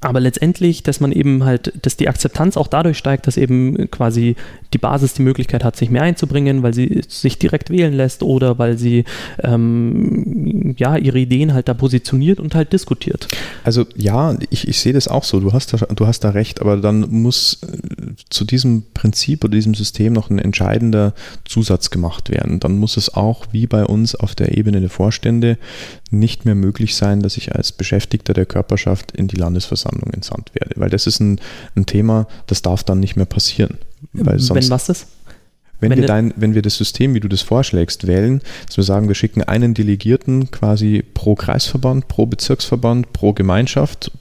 aber 0.01 0.21
letztendlich, 0.21 0.83
dass 0.83 1.01
man 1.01 1.13
eben 1.13 1.45
halt, 1.45 1.73
dass 1.83 1.97
die 1.97 2.09
Akzeptanz 2.09 2.57
auch 2.57 2.69
dadurch 2.69 2.97
steigt, 2.97 3.27
dass 3.27 3.37
eben 3.37 3.91
quasi 3.91 4.35
die 4.73 4.79
Basis 4.79 5.13
die 5.13 5.23
Möglichkeit 5.23 5.63
hat, 5.63 5.77
sich 5.77 5.91
mehr 5.91 6.03
einzubringen, 6.03 6.63
weil 6.63 6.73
sie 6.73 7.03
sich 7.07 7.39
direkt 7.39 7.69
wählen 7.69 7.93
lässt 7.93 8.23
oder 8.23 8.59
weil 8.59 8.79
sie 8.79 9.05
ähm, 9.43 10.75
ja 10.79 10.97
ihre 10.97 11.19
Ideen 11.19 11.53
halt 11.53 11.69
da 11.69 11.75
positioniert 11.75 12.41
und 12.41 12.55
halt 12.55 12.73
diskutiert. 12.73 13.29
Also 13.63 13.85
ja, 13.95 14.37
ich, 14.49 14.69
ich 14.69 14.81
sehe 14.81 14.95
das 14.95 15.07
auch 15.07 15.25
so. 15.25 15.39
Du 15.39 15.53
hast 15.53 15.75
da, 15.75 15.79
du 15.79 16.07
hast 16.07 16.21
da 16.21 16.31
recht, 16.31 16.63
aber 16.63 16.79
dann 16.79 17.01
muss 17.11 17.59
äh, 17.63 18.13
zu 18.31 18.45
diesem 18.45 18.85
Prinzip 18.95 19.45
oder 19.45 19.53
diesem 19.53 19.75
System 19.75 20.15
noch 20.15 20.31
ein 20.31 20.39
entscheidender 20.39 21.15
Zusatz 21.45 21.91
gemacht 21.91 22.31
werden. 22.31 22.59
Dann 22.59 22.79
muss 22.79 22.97
es 22.97 23.13
auch 23.13 23.47
wie 23.53 23.67
bei 23.67 23.85
uns 23.85 24.15
auf 24.15 24.35
der 24.35 24.57
Ebene 24.57 24.81
der 24.81 24.91
Vorstände 24.91 25.59
nicht 26.11 26.45
mehr 26.45 26.55
möglich 26.55 26.97
sein, 26.97 27.21
dass 27.21 27.37
ich 27.37 27.55
als 27.55 27.73
Beschäftigter 27.73 28.33
der 28.33 28.47
Körperschaft 28.47 29.13
in 29.13 29.29
die 29.29 29.37
Landesversammlung 29.37 29.90
entsandt 30.13 30.53
werde. 30.55 30.75
Weil 30.77 30.91
das 30.91 31.07
ist 31.07 31.21
ein, 31.21 31.41
ein 31.77 31.87
Thema, 31.87 32.27
das 32.47 32.63
darf 32.63 32.85
dann 32.85 33.01
nicht 33.01 33.17
mehr 33.17 33.27
passieren. 33.27 33.79
Weil 34.13 34.39
sonst, 34.39 34.65
Wenn 34.65 34.71
was 34.71 34.89
ist? 34.89 35.07
Wenn, 35.81 35.91
wenn, 35.91 36.01
wir 36.01 36.07
dein, 36.07 36.35
wenn 36.37 36.55
wir 36.55 36.63
das 36.63 36.77
System, 36.77 37.15
wie 37.15 37.21
du 37.21 37.29
das 37.29 37.43
vorschlägst, 37.43 38.07
wählen, 38.07 38.43
dass 38.67 38.77
wir 38.77 38.85
sagen, 38.85 39.09
wir 39.09 39.15
schicken 39.15 39.43
einen 39.43 39.75
Delegierten 39.75 40.51
quasi 40.51 41.03
pro 41.15 41.35
Kreisverband, 41.35 42.07
pro 42.09 42.27
Bezirksverband, 42.27 43.13
pro 43.13 43.33
Gemeinschaft, 43.33 44.13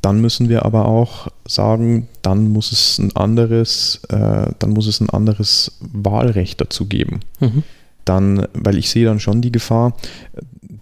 dann 0.00 0.20
müssen 0.20 0.48
wir 0.48 0.64
aber 0.64 0.86
auch 0.86 1.28
sagen, 1.46 2.08
dann 2.22 2.48
muss 2.48 2.72
es 2.72 2.98
ein 2.98 3.14
anderes, 3.14 4.00
äh, 4.08 4.50
dann 4.58 4.70
muss 4.70 4.88
es 4.88 5.00
ein 5.00 5.08
anderes 5.08 5.78
Wahlrecht 5.80 6.60
dazu 6.60 6.86
geben. 6.86 7.20
Mhm. 7.38 7.62
Dann, 8.04 8.48
weil 8.52 8.78
ich 8.78 8.90
sehe 8.90 9.04
dann 9.04 9.20
schon 9.20 9.42
die 9.42 9.52
Gefahr, 9.52 9.96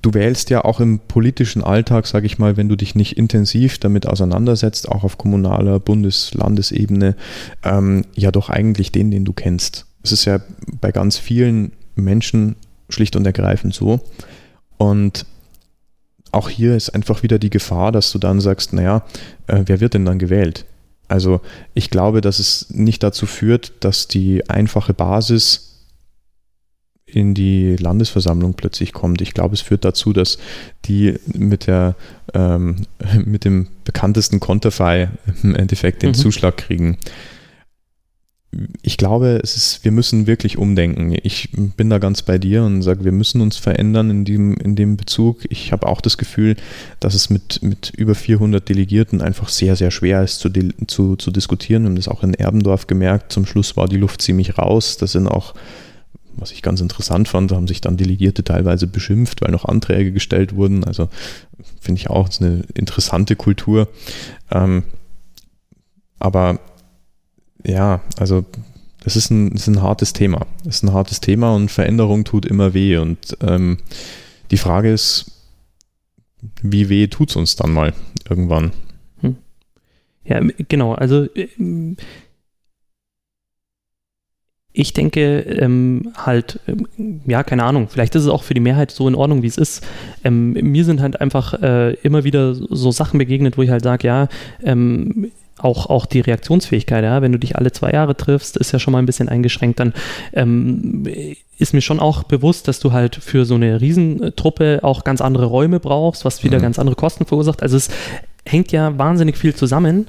du 0.02 0.14
wählst 0.14 0.50
ja 0.50 0.64
auch 0.64 0.80
im 0.80 0.98
politischen 0.98 1.62
Alltag, 1.62 2.06
sage 2.06 2.26
ich 2.26 2.38
mal, 2.38 2.56
wenn 2.56 2.68
du 2.68 2.76
dich 2.76 2.94
nicht 2.94 3.16
intensiv 3.16 3.78
damit 3.78 4.06
auseinandersetzt, 4.06 4.88
auch 4.88 5.04
auf 5.04 5.18
kommunaler, 5.18 5.78
Bundes-, 5.78 6.34
Landesebene, 6.34 7.16
ähm, 7.64 8.04
ja 8.14 8.30
doch 8.30 8.48
eigentlich 8.50 8.92
den, 8.92 9.10
den 9.10 9.24
du 9.24 9.32
kennst. 9.32 9.86
Es 10.02 10.12
ist 10.12 10.24
ja 10.24 10.40
bei 10.80 10.92
ganz 10.92 11.18
vielen 11.18 11.72
Menschen 11.94 12.56
schlicht 12.88 13.16
und 13.16 13.26
ergreifend 13.26 13.74
so. 13.74 14.00
Und 14.78 15.26
auch 16.32 16.48
hier 16.48 16.76
ist 16.76 16.90
einfach 16.90 17.22
wieder 17.22 17.38
die 17.38 17.50
Gefahr, 17.50 17.92
dass 17.92 18.12
du 18.12 18.18
dann 18.18 18.40
sagst, 18.40 18.72
naja, 18.72 19.04
äh, 19.46 19.62
wer 19.66 19.80
wird 19.80 19.94
denn 19.94 20.04
dann 20.04 20.18
gewählt? 20.18 20.64
Also 21.08 21.40
ich 21.74 21.90
glaube, 21.90 22.20
dass 22.20 22.38
es 22.38 22.70
nicht 22.70 23.02
dazu 23.02 23.26
führt, 23.26 23.72
dass 23.80 24.06
die 24.06 24.48
einfache 24.48 24.94
Basis 24.94 25.69
in 27.14 27.34
die 27.34 27.76
Landesversammlung 27.76 28.54
plötzlich 28.54 28.92
kommt. 28.92 29.20
Ich 29.20 29.34
glaube, 29.34 29.54
es 29.54 29.60
führt 29.60 29.84
dazu, 29.84 30.12
dass 30.12 30.38
die 30.84 31.14
mit, 31.34 31.66
der, 31.66 31.94
ähm, 32.34 32.86
mit 33.24 33.44
dem 33.44 33.68
bekanntesten 33.84 34.40
Konterfei 34.40 35.10
im 35.42 35.54
Endeffekt 35.54 36.02
den 36.02 36.10
mhm. 36.10 36.14
Zuschlag 36.14 36.56
kriegen. 36.56 36.98
Ich 38.82 38.96
glaube, 38.96 39.38
es 39.44 39.56
ist, 39.56 39.84
wir 39.84 39.92
müssen 39.92 40.26
wirklich 40.26 40.58
umdenken. 40.58 41.14
Ich 41.22 41.50
bin 41.52 41.88
da 41.88 41.98
ganz 41.98 42.22
bei 42.22 42.36
dir 42.36 42.64
und 42.64 42.82
sage, 42.82 43.04
wir 43.04 43.12
müssen 43.12 43.40
uns 43.40 43.56
verändern 43.56 44.10
in 44.10 44.24
dem, 44.24 44.54
in 44.54 44.74
dem 44.74 44.96
Bezug. 44.96 45.44
Ich 45.50 45.70
habe 45.70 45.86
auch 45.86 46.00
das 46.00 46.18
Gefühl, 46.18 46.56
dass 46.98 47.14
es 47.14 47.30
mit, 47.30 47.62
mit 47.62 47.92
über 47.96 48.16
400 48.16 48.68
Delegierten 48.68 49.20
einfach 49.20 49.48
sehr, 49.48 49.76
sehr 49.76 49.92
schwer 49.92 50.24
ist 50.24 50.40
zu, 50.40 50.50
zu, 50.88 51.14
zu 51.14 51.30
diskutieren. 51.30 51.84
Wir 51.84 51.90
haben 51.90 51.96
das 51.96 52.08
auch 52.08 52.24
in 52.24 52.34
Erbendorf 52.34 52.88
gemerkt. 52.88 53.30
Zum 53.30 53.46
Schluss 53.46 53.76
war 53.76 53.86
die 53.86 53.98
Luft 53.98 54.20
ziemlich 54.20 54.58
raus. 54.58 54.96
Da 54.96 55.06
sind 55.06 55.28
auch 55.28 55.54
was 56.40 56.52
ich 56.52 56.62
ganz 56.62 56.80
interessant 56.80 57.28
fand, 57.28 57.52
haben 57.52 57.68
sich 57.68 57.80
dann 57.80 57.96
Delegierte 57.96 58.42
teilweise 58.42 58.86
beschimpft, 58.86 59.42
weil 59.42 59.50
noch 59.50 59.64
Anträge 59.64 60.12
gestellt 60.12 60.56
wurden. 60.56 60.84
Also 60.84 61.08
finde 61.80 62.00
ich 62.00 62.10
auch 62.10 62.28
eine 62.40 62.64
interessante 62.74 63.36
Kultur. 63.36 63.88
Ähm, 64.50 64.84
aber 66.18 66.58
ja, 67.64 68.00
also 68.18 68.44
das 69.02 69.16
ist 69.16 69.30
ein, 69.30 69.50
das 69.50 69.62
ist 69.62 69.68
ein 69.68 69.82
hartes 69.82 70.12
Thema. 70.12 70.46
Das 70.64 70.76
ist 70.76 70.82
ein 70.82 70.92
hartes 70.92 71.20
Thema 71.20 71.54
und 71.54 71.70
Veränderung 71.70 72.24
tut 72.24 72.46
immer 72.46 72.74
weh. 72.74 72.96
Und 72.96 73.36
ähm, 73.40 73.78
die 74.50 74.58
Frage 74.58 74.92
ist, 74.92 75.32
wie 76.62 76.88
weh 76.88 77.06
tut 77.06 77.30
es 77.30 77.36
uns 77.36 77.56
dann 77.56 77.72
mal 77.72 77.94
irgendwann? 78.28 78.72
Hm. 79.20 79.36
Ja, 80.24 80.40
genau. 80.68 80.94
Also 80.94 81.24
äh, 81.34 81.48
ich 84.72 84.92
denke 84.92 85.40
ähm, 85.40 86.12
halt, 86.16 86.60
ähm, 86.68 87.20
ja, 87.26 87.42
keine 87.42 87.64
Ahnung, 87.64 87.88
vielleicht 87.88 88.14
ist 88.14 88.22
es 88.22 88.28
auch 88.28 88.44
für 88.44 88.54
die 88.54 88.60
Mehrheit 88.60 88.90
so 88.90 89.08
in 89.08 89.14
Ordnung, 89.14 89.42
wie 89.42 89.48
es 89.48 89.58
ist. 89.58 89.86
Ähm, 90.22 90.52
mir 90.52 90.84
sind 90.84 91.00
halt 91.00 91.20
einfach 91.20 91.60
äh, 91.62 91.94
immer 92.02 92.24
wieder 92.24 92.54
so 92.54 92.90
Sachen 92.92 93.18
begegnet, 93.18 93.58
wo 93.58 93.62
ich 93.62 93.70
halt 93.70 93.82
sage, 93.82 94.06
ja, 94.06 94.28
ähm, 94.62 95.30
auch, 95.58 95.86
auch 95.86 96.06
die 96.06 96.20
Reaktionsfähigkeit, 96.20 97.04
ja, 97.04 97.20
wenn 97.20 97.32
du 97.32 97.38
dich 97.38 97.56
alle 97.56 97.72
zwei 97.72 97.90
Jahre 97.90 98.16
triffst, 98.16 98.56
ist 98.56 98.72
ja 98.72 98.78
schon 98.78 98.92
mal 98.92 98.98
ein 98.98 99.06
bisschen 99.06 99.28
eingeschränkt, 99.28 99.80
dann 99.80 99.92
ähm, 100.32 101.04
ist 101.58 101.74
mir 101.74 101.82
schon 101.82 102.00
auch 102.00 102.22
bewusst, 102.22 102.68
dass 102.68 102.80
du 102.80 102.92
halt 102.92 103.16
für 103.16 103.44
so 103.44 103.56
eine 103.56 103.80
Riesentruppe 103.80 104.80
auch 104.82 105.04
ganz 105.04 105.20
andere 105.20 105.46
Räume 105.46 105.80
brauchst, 105.80 106.24
was 106.24 106.44
wieder 106.44 106.58
mhm. 106.58 106.62
ganz 106.62 106.78
andere 106.78 106.96
Kosten 106.96 107.26
verursacht. 107.26 107.62
Also 107.62 107.76
es 107.76 107.90
hängt 108.46 108.72
ja 108.72 108.96
wahnsinnig 108.96 109.36
viel 109.36 109.54
zusammen. 109.54 110.06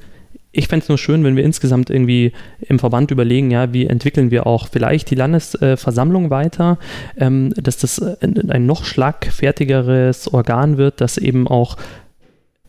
Ich 0.51 0.67
fände 0.67 0.83
es 0.83 0.89
nur 0.89 0.97
schön, 0.97 1.23
wenn 1.23 1.35
wir 1.35 1.43
insgesamt 1.43 1.89
irgendwie 1.89 2.33
im 2.61 2.77
Verband 2.77 3.11
überlegen, 3.11 3.51
ja, 3.51 3.71
wie 3.73 3.87
entwickeln 3.87 4.31
wir 4.31 4.45
auch 4.45 4.67
vielleicht 4.67 5.09
die 5.09 5.15
Landesversammlung 5.15 6.29
weiter, 6.29 6.77
ähm, 7.17 7.53
dass 7.55 7.77
das 7.77 8.01
ein 8.01 8.65
noch 8.65 8.83
schlagfertigeres 8.83 10.33
Organ 10.33 10.77
wird, 10.77 10.99
das 10.99 11.17
eben 11.17 11.47
auch 11.47 11.77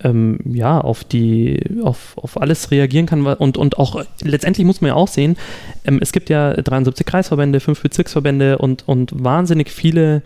ähm, 0.04 0.38
ja, 0.44 0.80
auf 0.80 1.04
die, 1.04 1.60
auf, 1.82 2.16
auf 2.16 2.40
alles 2.40 2.70
reagieren 2.70 3.06
kann 3.06 3.24
und, 3.26 3.56
und 3.56 3.78
auch 3.78 4.04
letztendlich 4.22 4.66
muss 4.66 4.80
man 4.80 4.88
ja 4.88 4.94
auch 4.94 5.08
sehen, 5.08 5.36
ähm, 5.84 5.98
es 6.00 6.12
gibt 6.12 6.30
ja 6.30 6.54
73 6.54 7.06
Kreisverbände, 7.06 7.60
fünf 7.60 7.82
Bezirksverbände 7.82 8.58
und, 8.58 8.86
und 8.88 9.12
wahnsinnig 9.12 9.70
viele 9.70 10.22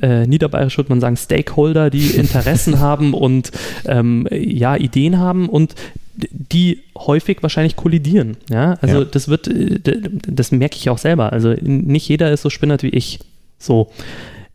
äh, 0.00 0.26
niederbayerisch 0.26 0.76
würde 0.76 0.90
man 0.90 1.00
sagen 1.00 1.16
Stakeholder, 1.16 1.90
die 1.90 2.10
Interessen 2.10 2.80
haben 2.80 3.14
und 3.14 3.50
ähm, 3.86 4.28
ja, 4.30 4.76
Ideen 4.76 5.18
haben 5.18 5.48
und 5.48 5.74
die 6.16 6.82
häufig 6.96 7.42
wahrscheinlich 7.42 7.76
kollidieren. 7.76 8.36
Ja, 8.50 8.74
also 8.80 9.00
ja. 9.00 9.04
das 9.04 9.28
wird, 9.28 9.48
äh, 9.48 9.80
das 10.26 10.52
merke 10.52 10.76
ich 10.76 10.90
auch 10.90 10.98
selber. 10.98 11.32
Also 11.32 11.54
nicht 11.60 12.08
jeder 12.08 12.30
ist 12.32 12.42
so 12.42 12.50
spinnert 12.50 12.82
wie 12.82 12.90
ich. 12.90 13.20
So. 13.58 13.90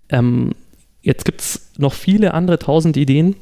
Ähm, 0.09 0.51
jetzt 1.01 1.25
gibt 1.25 1.41
es 1.41 1.71
noch 1.77 1.93
viele 1.93 2.33
andere 2.33 2.59
tausend 2.59 2.97
Ideen, 2.97 3.35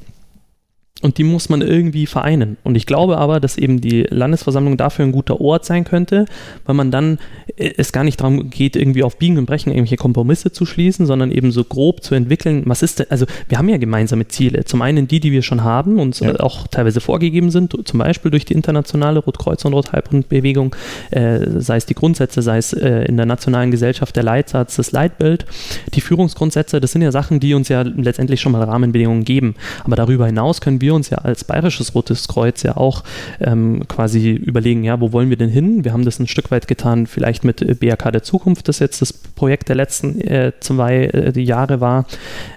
und 1.02 1.18
die 1.18 1.24
muss 1.24 1.50
man 1.50 1.62
irgendwie 1.62 2.08
vereinen. 2.08 2.58
Und 2.64 2.76
ich 2.76 2.86
glaube 2.86 3.18
aber, 3.18 3.40
dass 3.40 3.58
eben 3.58 3.82
die 3.82 4.04
Landesversammlung 4.10 4.78
dafür 4.78 5.06
ein 5.06 5.12
guter 5.12 5.40
Ort 5.40 5.64
sein 5.64 5.84
könnte, 5.84 6.26
weil 6.66 6.76
man 6.76 6.90
dann 6.90 7.20
äh, 7.56 7.72
es 7.78 7.92
gar 7.92 8.04
nicht 8.04 8.20
darum 8.20 8.50
geht, 8.50 8.76
irgendwie 8.76 9.04
auf 9.04 9.18
Biegen 9.18 9.38
und 9.38 9.46
Brechen 9.46 9.70
irgendwelche 9.70 9.98
Kompromisse 9.98 10.52
zu 10.52 10.66
schließen, 10.66 11.06
sondern 11.06 11.32
eben 11.32 11.52
so 11.52 11.64
grob 11.64 12.04
zu 12.04 12.16
entwickeln, 12.16 12.64
was 12.66 12.82
ist 12.82 13.00
denn, 13.00 13.08
also 13.10 13.26
wir 13.48 13.60
haben 13.60 13.70
ja 13.70 13.78
gemeinsame 13.78 14.28
Ziele. 14.28 14.66
Zum 14.66 14.82
einen 14.82 15.08
die, 15.08 15.20
die 15.20 15.32
wir 15.32 15.44
schon 15.44 15.64
haben 15.64 16.00
und 16.00 16.20
ja. 16.20 16.40
auch 16.40 16.68
teilweise 16.68 17.00
vorgegeben 17.00 17.52
sind, 17.52 17.76
zum 17.88 18.00
Beispiel 18.00 18.32
durch 18.32 18.46
die 18.46 18.54
internationale 18.54 19.20
Rotkreuz- 19.20 19.66
und 19.66 19.74
Rothalbrundbewegung, 19.74 20.76
äh, 21.12 21.40
sei 21.60 21.78
es 21.78 21.86
die 21.86 21.94
Grundsätze, 21.94 22.42
sei 22.42 22.58
es 22.58 22.74
äh, 22.74 23.06
in 23.06 23.18
der 23.18 23.28
nationalen 23.28 23.70
Gesellschaft 23.70 24.16
der 24.16 24.24
Leitsatz, 24.24 24.78
das 24.78 24.92
Leitbild. 24.92 25.46
Die 25.94 26.02
Führungsgrundsätze, 26.02 26.80
das 26.80 26.92
sind 26.92 27.04
ja 27.04 27.12
Sachen, 27.12 27.40
die 27.40 27.54
uns 27.54 27.70
ja 27.70 27.84
letztendlich 27.84 28.42
schon 28.42 28.52
mal 28.52 28.64
Rahmenbedingungen 28.64 29.26
geben. 29.26 29.56
Aber 29.84 29.96
darüber 29.96 30.26
hinaus 30.26 30.60
können 30.60 30.82
wir 30.82 30.87
wir 30.88 30.96
uns 30.96 31.10
ja 31.10 31.18
als 31.18 31.44
Bayerisches 31.44 31.94
Rotes 31.94 32.28
Kreuz 32.28 32.64
ja 32.64 32.78
auch 32.78 33.04
ähm, 33.42 33.84
quasi 33.90 34.32
überlegen, 34.32 34.86
ja, 34.86 35.00
wo 35.02 35.12
wollen 35.12 35.30
wir 35.30 35.36
denn 35.36 35.50
hin? 35.50 35.84
Wir 35.84 35.92
haben 35.92 36.06
das 36.06 36.18
ein 36.20 36.28
Stück 36.28 36.50
weit 36.50 36.68
getan, 36.68 37.08
vielleicht 37.08 37.44
mit 37.44 37.62
äh, 37.62 37.76
BRK 37.76 38.12
der 38.12 38.24
Zukunft, 38.24 38.70
das 38.70 38.80
jetzt 38.80 39.02
das 39.02 39.12
Projekt 39.12 39.68
der 39.68 39.76
letzten 39.76 40.22
äh, 40.22 40.54
zwei 40.62 41.06
äh, 41.06 41.40
Jahre 41.40 41.82
war. 41.82 42.06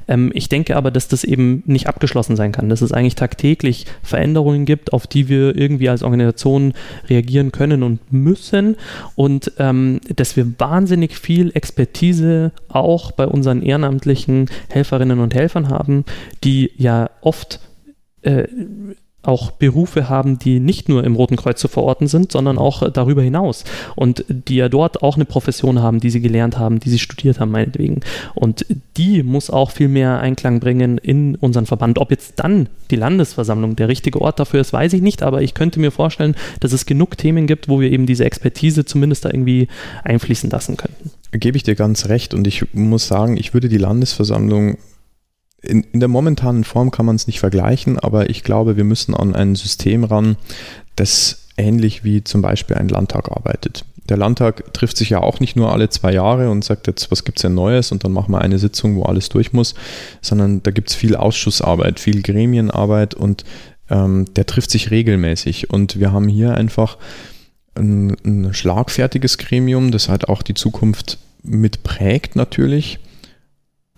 Ähm, 0.07 0.31
ich 0.33 0.49
denke 0.49 0.77
aber, 0.77 0.93
dass 0.93 1.09
das 1.09 1.25
eben 1.25 1.65
nicht 1.67 1.89
abgeschlossen 1.89 2.37
sein 2.37 2.53
kann, 2.53 2.69
dass 2.69 2.83
es 2.83 2.93
eigentlich 2.93 3.17
tagtäglich 3.17 3.87
Veränderungen 4.03 4.65
gibt, 4.65 4.93
auf 4.93 5.09
die 5.09 5.29
wir 5.29 5.57
irgendwie 5.57 5.89
als 5.89 6.05
Organisation 6.05 6.73
reagieren 7.09 7.51
können 7.51 7.83
und 7.83 8.13
müssen 8.13 8.77
und 9.17 9.53
ähm, 9.59 10.01
dass 10.15 10.37
wir 10.37 10.47
wahnsinnig 10.59 11.19
viel 11.19 11.51
Expertise 11.55 12.53
auch 12.69 13.11
bei 13.11 13.27
unseren 13.27 13.63
ehrenamtlichen 13.63 14.49
Helferinnen 14.69 15.19
und 15.19 15.35
Helfern 15.35 15.69
haben, 15.69 16.05
die 16.45 16.71
ja 16.77 17.11
oft 17.21 17.61
äh, 18.23 18.47
auch 19.23 19.51
Berufe 19.51 20.09
haben, 20.09 20.39
die 20.39 20.61
nicht 20.61 20.89
nur 20.89 21.05
im 21.05 21.15
Roten 21.15 21.37
Kreuz 21.37 21.61
zu 21.61 21.69
verorten 21.69 22.07
sind, 22.07 22.33
sondern 22.33 22.57
auch 22.57 22.83
äh, 22.83 22.91
darüber 22.91 23.23
hinaus 23.23 23.65
und 23.97 24.25
die 24.29 24.57
ja 24.57 24.69
dort 24.69 25.03
auch 25.03 25.17
eine 25.17 25.27
Profession 25.27 25.83
haben, 25.83 26.01
die 26.01 26.11
sie 26.11 26.21
gelernt 26.21 26.59
haben, 26.59 26.81
die 26.81 26.89
sie 26.89 26.99
studiert 26.99 27.39
haben, 27.39 27.51
meinetwegen. 27.51 28.01
Und 28.35 28.65
die 28.97 29.23
muss 29.23 29.51
auch 29.51 29.73
viel 29.73 29.89
mehr 29.89 30.21
Einklang 30.21 30.61
bringen 30.61 30.97
in 30.97 31.35
unseren 31.35 31.67
Verband. 31.67 31.99
Ob 31.99 32.11
jetzt 32.11 32.35
dann 32.37 32.69
die 32.91 32.97
Landesversammlung 32.97 33.77
der 33.77 33.89
richtige 33.89 34.21
Ort 34.21 34.41
dafür 34.41 34.61
ist, 34.61 34.73
weiß 34.73 34.95
ich 34.95 35.03
nicht, 35.03 35.23
aber 35.23 35.43
ich 35.43 35.53
könnte 35.53 35.81
mir 35.81 35.91
vorstellen, 35.91 36.35
dass 36.61 36.73
es 36.73 36.87
genug 36.87 37.19
Themen 37.19 37.47
gibt, 37.47 37.69
wo 37.69 37.81
wir 37.81 37.91
eben 37.91 38.07
diese 38.07 38.25
Expertise 38.25 38.87
zumindest 38.87 39.27
da 39.27 39.31
irgendwie 39.31 39.69
einfließen 40.03 40.49
lassen 40.49 40.79
könnten. 40.79 41.11
Gebe 41.33 41.57
ich 41.57 41.63
dir 41.63 41.75
ganz 41.75 42.09
recht 42.09 42.33
und 42.33 42.47
ich 42.47 42.65
muss 42.73 43.07
sagen, 43.07 43.37
ich 43.37 43.53
würde 43.55 43.69
die 43.69 43.79
Landesversammlung 43.79 44.79
in, 45.63 45.83
in 45.93 46.01
der 46.01 46.09
momentanen 46.09 46.65
Form 46.65 46.91
kann 46.91 47.07
man 47.07 47.17
es 47.17 47.27
nicht 47.27 47.41
vergleichen, 47.41 47.99
aber 47.99 48.31
ich 48.31 48.43
glaube, 48.43 48.77
wir 48.77 48.85
müssen 48.85 49.15
an 49.15 49.35
ein 49.35 49.55
System 49.55 50.05
ran, 50.05 50.37
das 50.97 51.49
ähnlich 51.57 52.05
wie 52.05 52.25
zum 52.25 52.43
Beispiel 52.43 52.77
ein 52.77 52.89
Landtag 52.89 53.31
arbeitet. 53.31 53.85
Der 54.09 54.17
Landtag 54.17 54.73
trifft 54.73 54.97
sich 54.97 55.11
ja 55.11 55.21
auch 55.21 55.39
nicht 55.39 55.57
nur 55.57 55.73
alle 55.73 55.89
zwei 55.89 56.13
Jahre 56.13 56.51
und 56.51 56.65
sagt 56.65 56.87
jetzt, 56.87 57.11
was 57.11 57.25
gibt 57.25 57.39
es 57.39 57.43
denn 57.43 57.55
Neues 57.55 57.93
und 57.93 58.03
dann 58.03 58.13
machen 58.13 58.33
wir 58.33 58.41
eine 58.41 58.59
Sitzung, 58.59 58.97
wo 58.97 59.03
alles 59.03 59.29
durch 59.29 59.53
muss, 59.53 59.75
sondern 60.21 60.63
da 60.63 60.71
gibt 60.71 60.89
es 60.89 60.97
viel 60.97 61.15
Ausschussarbeit, 61.15 62.01
viel 62.01 62.23
Gremienarbeit 62.23 63.15
und 63.15 63.45
ähm, 63.89 64.27
der 64.35 64.47
trifft 64.47 64.71
sich 64.71 64.91
regelmäßig. 64.91 65.71
Und 65.71 66.01
wir 66.01 66.13
haben 66.13 66.27
hier 66.27 66.55
einfach 66.55 66.97
ein, 67.75 68.17
ein 68.25 68.53
schlagfertiges 68.55 69.39
Gremium, 69.39 69.91
das 69.91 70.09
halt 70.09 70.29
auch 70.29 70.43
die 70.43 70.55
Zukunft 70.55 71.19
mitprägt 71.43 72.35
natürlich 72.35 72.99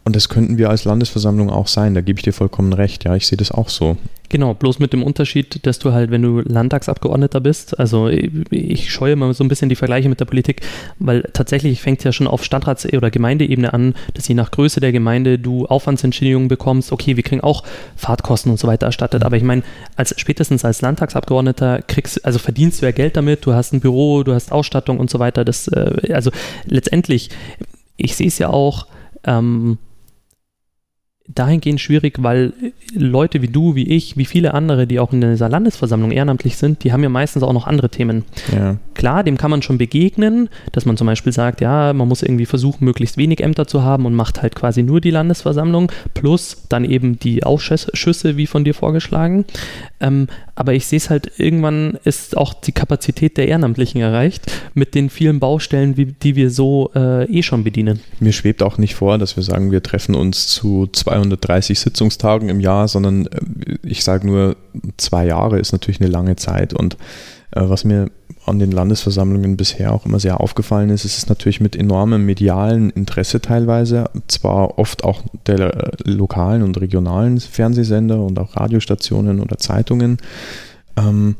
und 0.04 0.16
das 0.16 0.28
könnten 0.28 0.58
wir 0.58 0.68
als 0.68 0.84
Landesversammlung 0.84 1.50
auch 1.50 1.68
sein, 1.68 1.94
da 1.94 2.00
gebe 2.00 2.18
ich 2.18 2.24
dir 2.24 2.32
vollkommen 2.32 2.72
recht. 2.72 3.04
Ja, 3.04 3.14
ich 3.14 3.26
sehe 3.26 3.38
das 3.38 3.52
auch 3.52 3.68
so. 3.68 3.96
Genau, 4.32 4.54
bloß 4.54 4.78
mit 4.78 4.94
dem 4.94 5.02
Unterschied, 5.02 5.64
dass 5.66 5.78
du 5.78 5.92
halt, 5.92 6.10
wenn 6.10 6.22
du 6.22 6.40
Landtagsabgeordneter 6.40 7.40
bist, 7.40 7.78
also 7.78 8.08
ich 8.08 8.90
scheue 8.90 9.14
mal 9.14 9.34
so 9.34 9.44
ein 9.44 9.48
bisschen 9.48 9.68
die 9.68 9.76
Vergleiche 9.76 10.08
mit 10.08 10.20
der 10.20 10.24
Politik, 10.24 10.62
weil 10.98 11.28
tatsächlich 11.34 11.82
fängt 11.82 12.02
ja 12.02 12.12
schon 12.12 12.26
auf 12.26 12.42
Stadtrats- 12.42 12.90
oder 12.96 13.10
Gemeindeebene 13.10 13.74
an, 13.74 13.94
dass 14.14 14.26
je 14.26 14.34
nach 14.34 14.50
Größe 14.50 14.80
der 14.80 14.90
Gemeinde 14.90 15.38
du 15.38 15.66
Aufwandsentschädigungen 15.66 16.48
bekommst. 16.48 16.92
Okay, 16.92 17.16
wir 17.16 17.22
kriegen 17.22 17.42
auch 17.42 17.62
Fahrtkosten 17.94 18.50
und 18.50 18.58
so 18.58 18.66
weiter 18.66 18.86
erstattet, 18.86 19.22
aber 19.22 19.36
ich 19.36 19.42
meine, 19.42 19.64
als 19.96 20.18
spätestens 20.18 20.64
als 20.64 20.80
Landtagsabgeordneter 20.80 21.82
kriegst, 21.82 22.24
also 22.24 22.38
verdienst 22.38 22.80
du 22.80 22.86
ja 22.86 22.92
Geld 22.92 23.18
damit, 23.18 23.44
du 23.44 23.52
hast 23.52 23.74
ein 23.74 23.80
Büro, 23.80 24.22
du 24.22 24.32
hast 24.32 24.50
Ausstattung 24.50 24.98
und 24.98 25.10
so 25.10 25.18
weiter. 25.18 25.44
Das, 25.44 25.68
äh, 25.68 26.10
also 26.12 26.30
letztendlich, 26.64 27.28
ich 27.98 28.16
sehe 28.16 28.28
es 28.28 28.38
ja 28.38 28.48
auch, 28.48 28.86
ähm, 29.24 29.76
dahingehend 31.34 31.80
schwierig, 31.80 32.22
weil 32.22 32.52
Leute 32.94 33.42
wie 33.42 33.48
du, 33.48 33.74
wie 33.74 33.88
ich, 33.88 34.16
wie 34.16 34.24
viele 34.24 34.54
andere, 34.54 34.86
die 34.86 35.00
auch 35.00 35.12
in 35.12 35.20
dieser 35.20 35.48
Landesversammlung 35.48 36.10
ehrenamtlich 36.10 36.56
sind, 36.56 36.84
die 36.84 36.92
haben 36.92 37.02
ja 37.02 37.08
meistens 37.08 37.42
auch 37.42 37.52
noch 37.52 37.66
andere 37.66 37.88
Themen. 37.88 38.24
Ja. 38.52 38.76
Klar, 38.94 39.24
dem 39.24 39.36
kann 39.36 39.50
man 39.50 39.62
schon 39.62 39.78
begegnen, 39.78 40.48
dass 40.72 40.84
man 40.84 40.96
zum 40.96 41.06
Beispiel 41.06 41.32
sagt, 41.32 41.60
ja, 41.60 41.92
man 41.92 42.08
muss 42.08 42.22
irgendwie 42.22 42.46
versuchen, 42.46 42.84
möglichst 42.84 43.16
wenig 43.16 43.40
Ämter 43.40 43.66
zu 43.66 43.82
haben 43.82 44.06
und 44.06 44.14
macht 44.14 44.42
halt 44.42 44.54
quasi 44.54 44.82
nur 44.82 45.00
die 45.00 45.10
Landesversammlung 45.10 45.90
plus 46.14 46.64
dann 46.68 46.84
eben 46.84 47.18
die 47.18 47.44
Ausschüsse, 47.44 48.36
wie 48.36 48.46
von 48.46 48.64
dir 48.64 48.74
vorgeschlagen. 48.74 49.44
Ähm, 50.02 50.26
aber 50.56 50.74
ich 50.74 50.86
sehe 50.86 50.98
es 50.98 51.08
halt, 51.08 51.32
irgendwann 51.38 51.98
ist 52.04 52.36
auch 52.36 52.52
die 52.52 52.72
Kapazität 52.72 53.36
der 53.36 53.48
Ehrenamtlichen 53.48 54.00
erreicht 54.00 54.50
mit 54.74 54.94
den 54.94 55.08
vielen 55.08 55.38
Baustellen, 55.40 55.96
wie, 55.96 56.06
die 56.06 56.36
wir 56.36 56.50
so 56.50 56.90
äh, 56.94 57.24
eh 57.24 57.42
schon 57.42 57.64
bedienen. 57.64 58.00
Mir 58.18 58.32
schwebt 58.32 58.62
auch 58.62 58.78
nicht 58.78 58.96
vor, 58.96 59.16
dass 59.18 59.36
wir 59.36 59.44
sagen, 59.44 59.70
wir 59.70 59.82
treffen 59.82 60.14
uns 60.14 60.48
zu 60.48 60.88
230 60.92 61.78
Sitzungstagen 61.78 62.48
im 62.48 62.60
Jahr, 62.60 62.88
sondern 62.88 63.26
äh, 63.26 63.78
ich 63.84 64.02
sage 64.02 64.26
nur, 64.26 64.56
zwei 64.96 65.26
Jahre 65.26 65.60
ist 65.60 65.72
natürlich 65.72 66.00
eine 66.00 66.10
lange 66.10 66.36
Zeit. 66.36 66.74
Und 66.74 66.96
äh, 67.52 67.60
was 67.62 67.84
mir 67.84 68.10
an 68.46 68.58
den 68.58 68.72
Landesversammlungen 68.72 69.56
bisher 69.56 69.92
auch 69.92 70.04
immer 70.04 70.18
sehr 70.18 70.40
aufgefallen 70.40 70.90
ist, 70.90 71.04
ist 71.04 71.18
es 71.18 71.28
natürlich 71.28 71.60
mit 71.60 71.76
enormem 71.76 72.26
medialen 72.26 72.90
Interesse 72.90 73.40
teilweise, 73.40 74.10
zwar 74.26 74.78
oft 74.78 75.04
auch 75.04 75.22
der 75.46 75.92
lokalen 76.04 76.62
und 76.62 76.80
regionalen 76.80 77.38
Fernsehsender 77.40 78.20
und 78.20 78.38
auch 78.38 78.56
Radiostationen 78.56 79.40
oder 79.40 79.58
Zeitungen 79.58 80.18
ähm, 80.96 81.36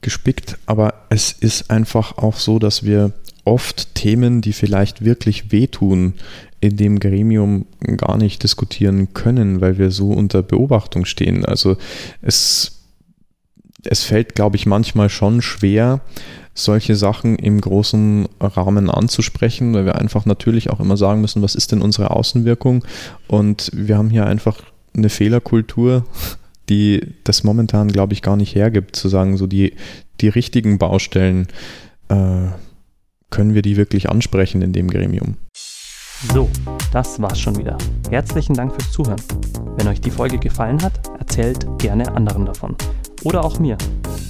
gespickt, 0.00 0.58
aber 0.66 0.94
es 1.10 1.32
ist 1.32 1.70
einfach 1.70 2.18
auch 2.18 2.36
so, 2.36 2.58
dass 2.58 2.84
wir 2.84 3.12
oft 3.44 3.94
Themen, 3.94 4.40
die 4.40 4.52
vielleicht 4.52 5.04
wirklich 5.04 5.52
wehtun, 5.52 6.14
in 6.60 6.76
dem 6.76 6.98
Gremium 6.98 7.66
gar 7.96 8.16
nicht 8.16 8.42
diskutieren 8.42 9.12
können, 9.12 9.60
weil 9.60 9.78
wir 9.78 9.90
so 9.90 10.10
unter 10.10 10.42
Beobachtung 10.42 11.04
stehen. 11.04 11.44
Also 11.44 11.76
es 12.22 12.83
es 13.84 14.04
fällt, 14.04 14.34
glaube 14.34 14.56
ich, 14.56 14.66
manchmal 14.66 15.08
schon 15.08 15.42
schwer, 15.42 16.00
solche 16.54 16.94
Sachen 16.94 17.36
im 17.36 17.60
großen 17.60 18.28
Rahmen 18.40 18.88
anzusprechen, 18.88 19.74
weil 19.74 19.86
wir 19.86 19.96
einfach 19.96 20.24
natürlich 20.24 20.70
auch 20.70 20.80
immer 20.80 20.96
sagen 20.96 21.20
müssen, 21.20 21.42
was 21.42 21.54
ist 21.54 21.72
denn 21.72 21.82
unsere 21.82 22.10
Außenwirkung? 22.10 22.84
Und 23.26 23.70
wir 23.74 23.98
haben 23.98 24.10
hier 24.10 24.26
einfach 24.26 24.58
eine 24.96 25.08
Fehlerkultur, 25.08 26.04
die 26.68 27.14
das 27.24 27.44
momentan, 27.44 27.88
glaube 27.88 28.12
ich, 28.12 28.22
gar 28.22 28.36
nicht 28.36 28.54
hergibt, 28.54 28.96
zu 28.96 29.08
sagen, 29.08 29.36
so 29.36 29.46
die, 29.46 29.74
die 30.20 30.28
richtigen 30.28 30.78
Baustellen, 30.78 31.48
äh, 32.08 32.48
können 33.30 33.54
wir 33.54 33.62
die 33.62 33.76
wirklich 33.76 34.08
ansprechen 34.08 34.62
in 34.62 34.72
dem 34.72 34.88
Gremium? 34.88 35.36
So, 36.32 36.48
das 36.92 37.20
war's 37.20 37.40
schon 37.40 37.58
wieder. 37.58 37.76
Herzlichen 38.08 38.54
Dank 38.54 38.72
fürs 38.72 38.92
Zuhören. 38.92 39.20
Wenn 39.76 39.88
euch 39.88 40.00
die 40.00 40.10
Folge 40.10 40.38
gefallen 40.38 40.80
hat, 40.82 40.92
erzählt 41.18 41.66
gerne 41.78 42.10
anderen 42.14 42.46
davon. 42.46 42.76
Oder 43.24 43.44
auch 43.44 43.58
mir. 43.58 43.76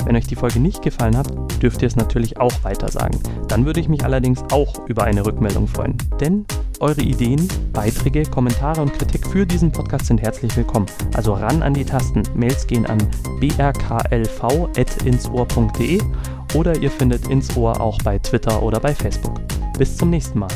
Wenn 0.04 0.16
euch 0.16 0.26
die 0.26 0.37
Folge 0.37 0.61
nicht 0.61 0.83
gefallen 0.83 1.16
hat, 1.16 1.33
dürft 1.62 1.80
ihr 1.83 1.88
es 1.88 1.96
natürlich 1.96 2.38
auch 2.38 2.52
weitersagen. 2.62 3.18
Dann 3.48 3.66
würde 3.66 3.80
ich 3.80 3.88
mich 3.88 4.04
allerdings 4.04 4.42
auch 4.52 4.87
über 4.88 5.04
eine 5.04 5.24
Rückmeldung 5.24 5.66
freuen. 5.66 5.96
Denn 6.20 6.44
eure 6.80 7.02
Ideen, 7.02 7.48
Beiträge, 7.72 8.24
Kommentare 8.24 8.83
und 8.83 8.92
Kritik 8.92 9.24
für 9.26 9.46
diesen 9.46 9.72
Podcast 9.72 10.07
sind 10.07 10.20
herzlich 10.20 10.57
willkommen. 10.57 10.87
Also 11.14 11.35
ran 11.35 11.62
an 11.62 11.74
die 11.74 11.85
Tasten. 11.85 12.24
Mails 12.35 12.66
gehen 12.66 12.87
an 12.87 12.98
brklv.insohr.de 13.40 16.00
oder 16.54 16.76
ihr 16.76 16.90
findet 16.90 17.28
ins 17.28 17.57
Ohr 17.57 17.80
auch 17.80 17.98
bei 18.02 18.18
Twitter 18.18 18.62
oder 18.62 18.80
bei 18.80 18.94
Facebook. 18.94 19.40
Bis 19.78 19.96
zum 19.96 20.11
nächsten 20.11 20.38
Mal. 20.38 20.52